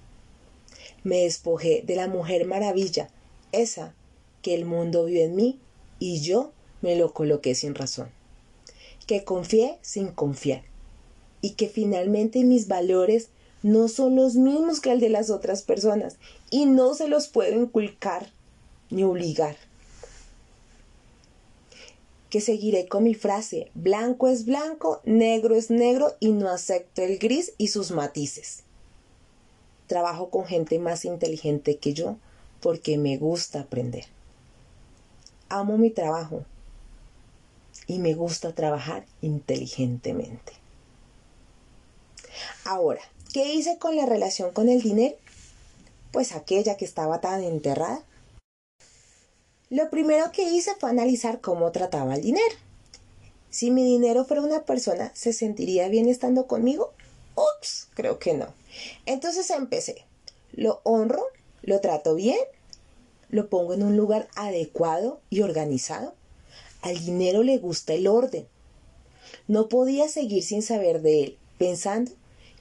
Me 1.03 1.23
despojé 1.23 1.83
de 1.85 1.95
la 1.95 2.07
mujer 2.07 2.45
maravilla, 2.45 3.09
esa 3.51 3.95
que 4.41 4.53
el 4.53 4.65
mundo 4.65 5.05
vio 5.05 5.23
en 5.23 5.35
mí 5.35 5.59
y 5.99 6.21
yo 6.21 6.51
me 6.81 6.95
lo 6.95 7.13
coloqué 7.13 7.55
sin 7.55 7.75
razón. 7.75 8.09
Que 9.07 9.23
confié 9.23 9.79
sin 9.81 10.09
confiar 10.09 10.63
y 11.41 11.51
que 11.51 11.67
finalmente 11.67 12.43
mis 12.43 12.67
valores 12.67 13.29
no 13.63 13.87
son 13.87 14.15
los 14.15 14.35
mismos 14.35 14.81
que 14.81 14.91
el 14.91 14.99
de 14.99 15.09
las 15.09 15.29
otras 15.31 15.63
personas 15.63 16.17
y 16.51 16.67
no 16.67 16.93
se 16.93 17.07
los 17.07 17.27
puedo 17.27 17.59
inculcar 17.59 18.31
ni 18.91 19.03
obligar. 19.03 19.57
Que 22.29 22.41
seguiré 22.41 22.87
con 22.87 23.03
mi 23.03 23.13
frase, 23.13 23.71
blanco 23.73 24.27
es 24.27 24.45
blanco, 24.45 25.01
negro 25.05 25.55
es 25.55 25.69
negro 25.69 26.15
y 26.19 26.31
no 26.31 26.49
acepto 26.49 27.01
el 27.01 27.17
gris 27.19 27.53
y 27.57 27.69
sus 27.69 27.91
matices. 27.91 28.63
Trabajo 29.87 30.29
con 30.29 30.45
gente 30.45 30.79
más 30.79 31.05
inteligente 31.05 31.77
que 31.77 31.93
yo 31.93 32.17
porque 32.61 32.97
me 32.97 33.17
gusta 33.17 33.61
aprender. 33.61 34.05
Amo 35.49 35.77
mi 35.77 35.89
trabajo 35.89 36.43
y 37.87 37.99
me 37.99 38.13
gusta 38.13 38.53
trabajar 38.53 39.05
inteligentemente. 39.21 40.53
Ahora, 42.65 43.01
¿qué 43.33 43.53
hice 43.53 43.77
con 43.77 43.95
la 43.95 44.05
relación 44.05 44.51
con 44.51 44.67
el 44.67 44.81
dinero? 44.81 45.15
Pues 46.11 46.33
aquella 46.33 46.75
que 46.75 46.85
estaba 46.85 47.21
tan 47.21 47.43
enterrada. 47.43 48.01
Lo 49.69 49.89
primero 49.89 50.31
que 50.31 50.43
hice 50.43 50.75
fue 50.79 50.89
analizar 50.89 51.41
cómo 51.41 51.73
trataba 51.73 52.15
el 52.15 52.21
dinero. 52.21 52.55
Si 53.49 53.69
mi 53.69 53.83
dinero 53.83 54.23
fuera 54.23 54.41
una 54.41 54.63
persona, 54.63 55.11
¿se 55.13 55.33
sentiría 55.33 55.89
bien 55.89 56.07
estando 56.07 56.47
conmigo? 56.47 56.93
Ups, 57.35 57.89
creo 57.93 58.17
que 58.17 58.33
no. 58.33 58.47
Entonces 59.05 59.49
empecé. 59.49 60.05
Lo 60.53 60.79
honro, 60.83 61.21
lo 61.63 61.81
trato 61.81 62.15
bien, 62.15 62.39
lo 63.29 63.49
pongo 63.49 63.73
en 63.73 63.83
un 63.83 63.97
lugar 63.97 64.29
adecuado 64.35 65.19
y 65.29 65.41
organizado. 65.41 66.13
Al 66.81 67.03
dinero 67.03 67.43
le 67.43 67.57
gusta 67.57 67.93
el 67.93 68.07
orden. 68.07 68.47
No 69.47 69.67
podía 69.67 70.07
seguir 70.07 70.43
sin 70.43 70.61
saber 70.61 71.01
de 71.01 71.23
él, 71.23 71.37
pensando 71.57 72.11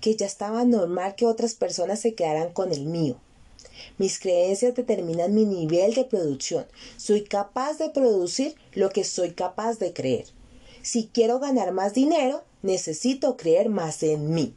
que 0.01 0.17
ya 0.17 0.27
estaba 0.27 0.65
normal 0.65 1.15
que 1.15 1.27
otras 1.27 1.55
personas 1.55 2.01
se 2.01 2.15
quedaran 2.15 2.53
con 2.53 2.73
el 2.73 2.87
mío. 2.87 3.21
Mis 3.99 4.19
creencias 4.19 4.75
determinan 4.75 5.35
mi 5.35 5.45
nivel 5.45 5.95
de 5.95 6.05
producción. 6.05 6.67
Soy 6.97 7.23
capaz 7.23 7.79
de 7.79 7.91
producir 7.91 8.55
lo 8.75 8.91
que 8.91 9.05
soy 9.05 9.33
capaz 9.33 9.79
de 9.79 9.93
creer. 9.93 10.27
Si 10.83 11.09
quiero 11.13 11.41
ganar 11.41 11.73
más 11.73 11.95
dinero, 11.95 12.45
necesito 12.63 13.37
creer 13.37 13.69
más 13.69 14.03
en 14.03 14.33
mí. 14.33 14.55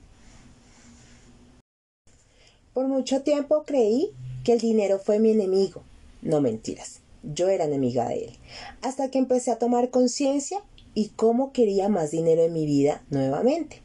Por 2.74 2.88
mucho 2.88 3.24
tiempo 3.24 3.64
creí 3.66 4.12
que 4.44 4.54
el 4.54 4.60
dinero 4.60 5.00
fue 5.00 5.20
mi 5.20 5.32
enemigo. 5.32 5.84
No 6.22 6.40
mentiras, 6.40 7.00
yo 7.24 7.50
era 7.50 7.66
enemiga 7.66 8.08
de 8.10 8.26
él. 8.26 8.38
Hasta 8.82 9.10
que 9.10 9.18
empecé 9.18 9.52
a 9.52 9.60
tomar 9.60 9.90
conciencia 9.90 10.62
y 10.94 11.10
cómo 11.10 11.52
quería 11.52 11.90
más 11.90 12.12
dinero 12.12 12.44
en 12.44 12.54
mi 12.54 12.66
vida 12.66 13.04
nuevamente. 13.10 13.82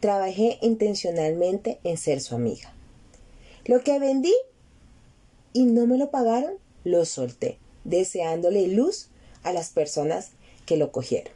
Trabajé 0.00 0.58
intencionalmente 0.62 1.78
en 1.84 1.96
ser 1.96 2.20
su 2.20 2.34
amiga. 2.34 2.72
Lo 3.64 3.82
que 3.82 3.98
vendí 3.98 4.34
y 5.54 5.64
no 5.64 5.86
me 5.86 5.96
lo 5.96 6.10
pagaron, 6.10 6.58
lo 6.84 7.06
solté, 7.06 7.58
deseándole 7.84 8.68
luz 8.68 9.08
a 9.42 9.54
las 9.54 9.70
personas 9.70 10.32
que 10.66 10.76
lo 10.76 10.92
cogieron. 10.92 11.32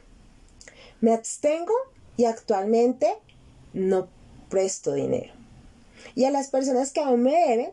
Me 1.01 1.13
abstengo 1.13 1.73
y 2.17 2.25
actualmente 2.25 3.07
no 3.73 4.09
presto 4.49 4.93
dinero. 4.93 5.33
Y 6.13 6.25
a 6.25 6.31
las 6.31 6.49
personas 6.49 6.91
que 6.91 6.99
aún 6.99 7.23
me 7.23 7.31
deben 7.31 7.71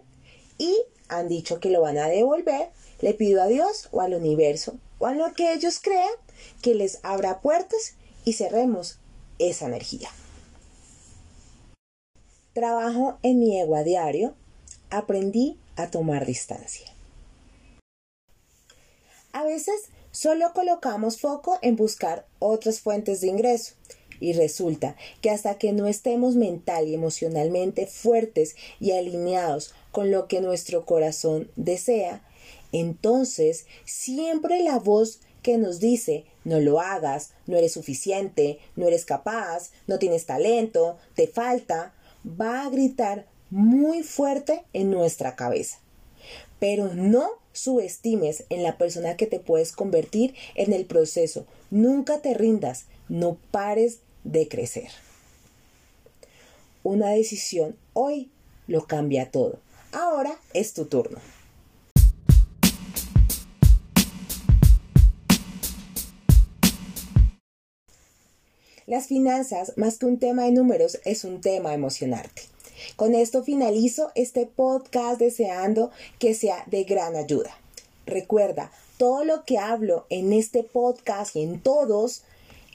y 0.56 0.74
han 1.08 1.28
dicho 1.28 1.60
que 1.60 1.70
lo 1.70 1.82
van 1.82 1.98
a 1.98 2.08
devolver, 2.08 2.70
le 3.00 3.12
pido 3.12 3.42
a 3.42 3.46
Dios 3.46 3.88
o 3.90 4.00
al 4.00 4.14
universo 4.14 4.78
o 4.98 5.06
a 5.06 5.14
lo 5.14 5.32
que 5.34 5.52
ellos 5.52 5.80
crean 5.80 6.08
que 6.62 6.74
les 6.74 7.00
abra 7.02 7.40
puertas 7.40 7.94
y 8.24 8.34
cerremos 8.34 8.98
esa 9.38 9.66
energía. 9.66 10.08
Trabajo 12.52 13.18
en 13.22 13.38
mi 13.38 13.60
ego 13.60 13.76
a 13.76 13.82
diario, 13.82 14.34
aprendí 14.96 15.58
a 15.76 15.90
tomar 15.90 16.26
distancia. 16.26 16.92
A 19.32 19.44
veces 19.44 19.90
solo 20.10 20.52
colocamos 20.54 21.20
foco 21.20 21.58
en 21.60 21.76
buscar 21.76 22.26
otras 22.38 22.80
fuentes 22.80 23.20
de 23.20 23.28
ingreso 23.28 23.74
y 24.18 24.32
resulta 24.32 24.96
que 25.20 25.30
hasta 25.30 25.58
que 25.58 25.72
no 25.72 25.86
estemos 25.86 26.36
mental 26.36 26.88
y 26.88 26.94
emocionalmente 26.94 27.86
fuertes 27.86 28.56
y 28.80 28.92
alineados 28.92 29.74
con 29.92 30.10
lo 30.10 30.26
que 30.26 30.40
nuestro 30.40 30.86
corazón 30.86 31.50
desea, 31.56 32.22
entonces 32.72 33.66
siempre 33.84 34.62
la 34.62 34.78
voz 34.78 35.20
que 35.42 35.58
nos 35.58 35.80
dice 35.80 36.24
no 36.44 36.60
lo 36.60 36.80
hagas, 36.80 37.32
no 37.46 37.56
eres 37.56 37.72
suficiente, 37.72 38.58
no 38.74 38.86
eres 38.86 39.04
capaz, 39.04 39.70
no 39.86 39.98
tienes 39.98 40.24
talento, 40.24 40.96
te 41.14 41.26
falta, 41.26 41.94
va 42.24 42.62
a 42.62 42.70
gritar 42.70 43.26
muy 43.50 44.02
fuerte 44.02 44.64
en 44.72 44.90
nuestra 44.90 45.36
cabeza. 45.36 45.78
Pero 46.58 46.94
no 46.94 47.28
subestimes 47.52 48.44
en 48.50 48.62
la 48.62 48.76
persona 48.76 49.16
que 49.16 49.26
te 49.26 49.40
puedes 49.40 49.72
convertir 49.72 50.34
en 50.54 50.72
el 50.72 50.84
proceso. 50.86 51.46
Nunca 51.70 52.20
te 52.20 52.34
rindas, 52.34 52.86
no 53.08 53.38
pares 53.50 54.00
de 54.24 54.48
crecer. 54.48 54.90
Una 56.82 57.10
decisión 57.10 57.76
hoy 57.92 58.30
lo 58.66 58.86
cambia 58.86 59.30
todo. 59.30 59.58
Ahora 59.92 60.38
es 60.52 60.72
tu 60.72 60.86
turno. 60.86 61.18
Las 68.86 69.08
finanzas, 69.08 69.72
más 69.76 69.98
que 69.98 70.06
un 70.06 70.20
tema 70.20 70.44
de 70.44 70.52
números, 70.52 71.00
es 71.04 71.24
un 71.24 71.40
tema 71.40 71.74
emocionarte. 71.74 72.42
Con 72.96 73.14
esto 73.14 73.42
finalizo 73.42 74.10
este 74.14 74.46
podcast 74.46 75.18
deseando 75.18 75.90
que 76.18 76.34
sea 76.34 76.64
de 76.66 76.84
gran 76.84 77.16
ayuda. 77.16 77.56
Recuerda, 78.06 78.70
todo 78.98 79.24
lo 79.24 79.44
que 79.44 79.58
hablo 79.58 80.06
en 80.10 80.32
este 80.32 80.62
podcast 80.62 81.36
y 81.36 81.42
en 81.42 81.60
todos 81.60 82.22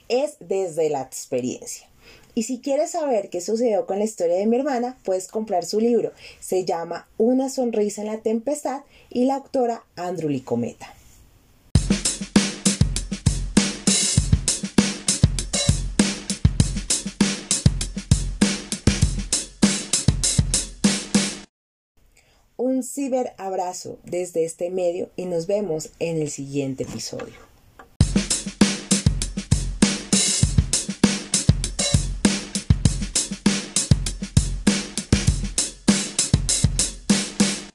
es 0.08 0.36
desde 0.40 0.90
la 0.90 1.02
experiencia. 1.02 1.88
Y 2.34 2.44
si 2.44 2.60
quieres 2.60 2.92
saber 2.92 3.28
qué 3.28 3.40
sucedió 3.40 3.86
con 3.86 3.98
la 3.98 4.04
historia 4.04 4.36
de 4.36 4.46
mi 4.46 4.56
hermana, 4.56 4.96
puedes 5.04 5.28
comprar 5.28 5.64
su 5.64 5.80
libro. 5.80 6.12
Se 6.40 6.64
llama 6.64 7.06
Una 7.18 7.50
sonrisa 7.50 8.00
en 8.02 8.08
la 8.08 8.18
tempestad 8.18 8.82
y 9.10 9.26
la 9.26 9.36
autora 9.36 9.84
Andrew 9.96 10.30
Licometa. 10.30 10.94
Un 22.56 22.82
ciberabrazo 22.82 23.98
desde 24.04 24.44
este 24.44 24.70
medio 24.70 25.10
y 25.16 25.26
nos 25.26 25.46
vemos 25.46 25.90
en 25.98 26.20
el 26.20 26.30
siguiente 26.30 26.84
episodio. 26.84 27.51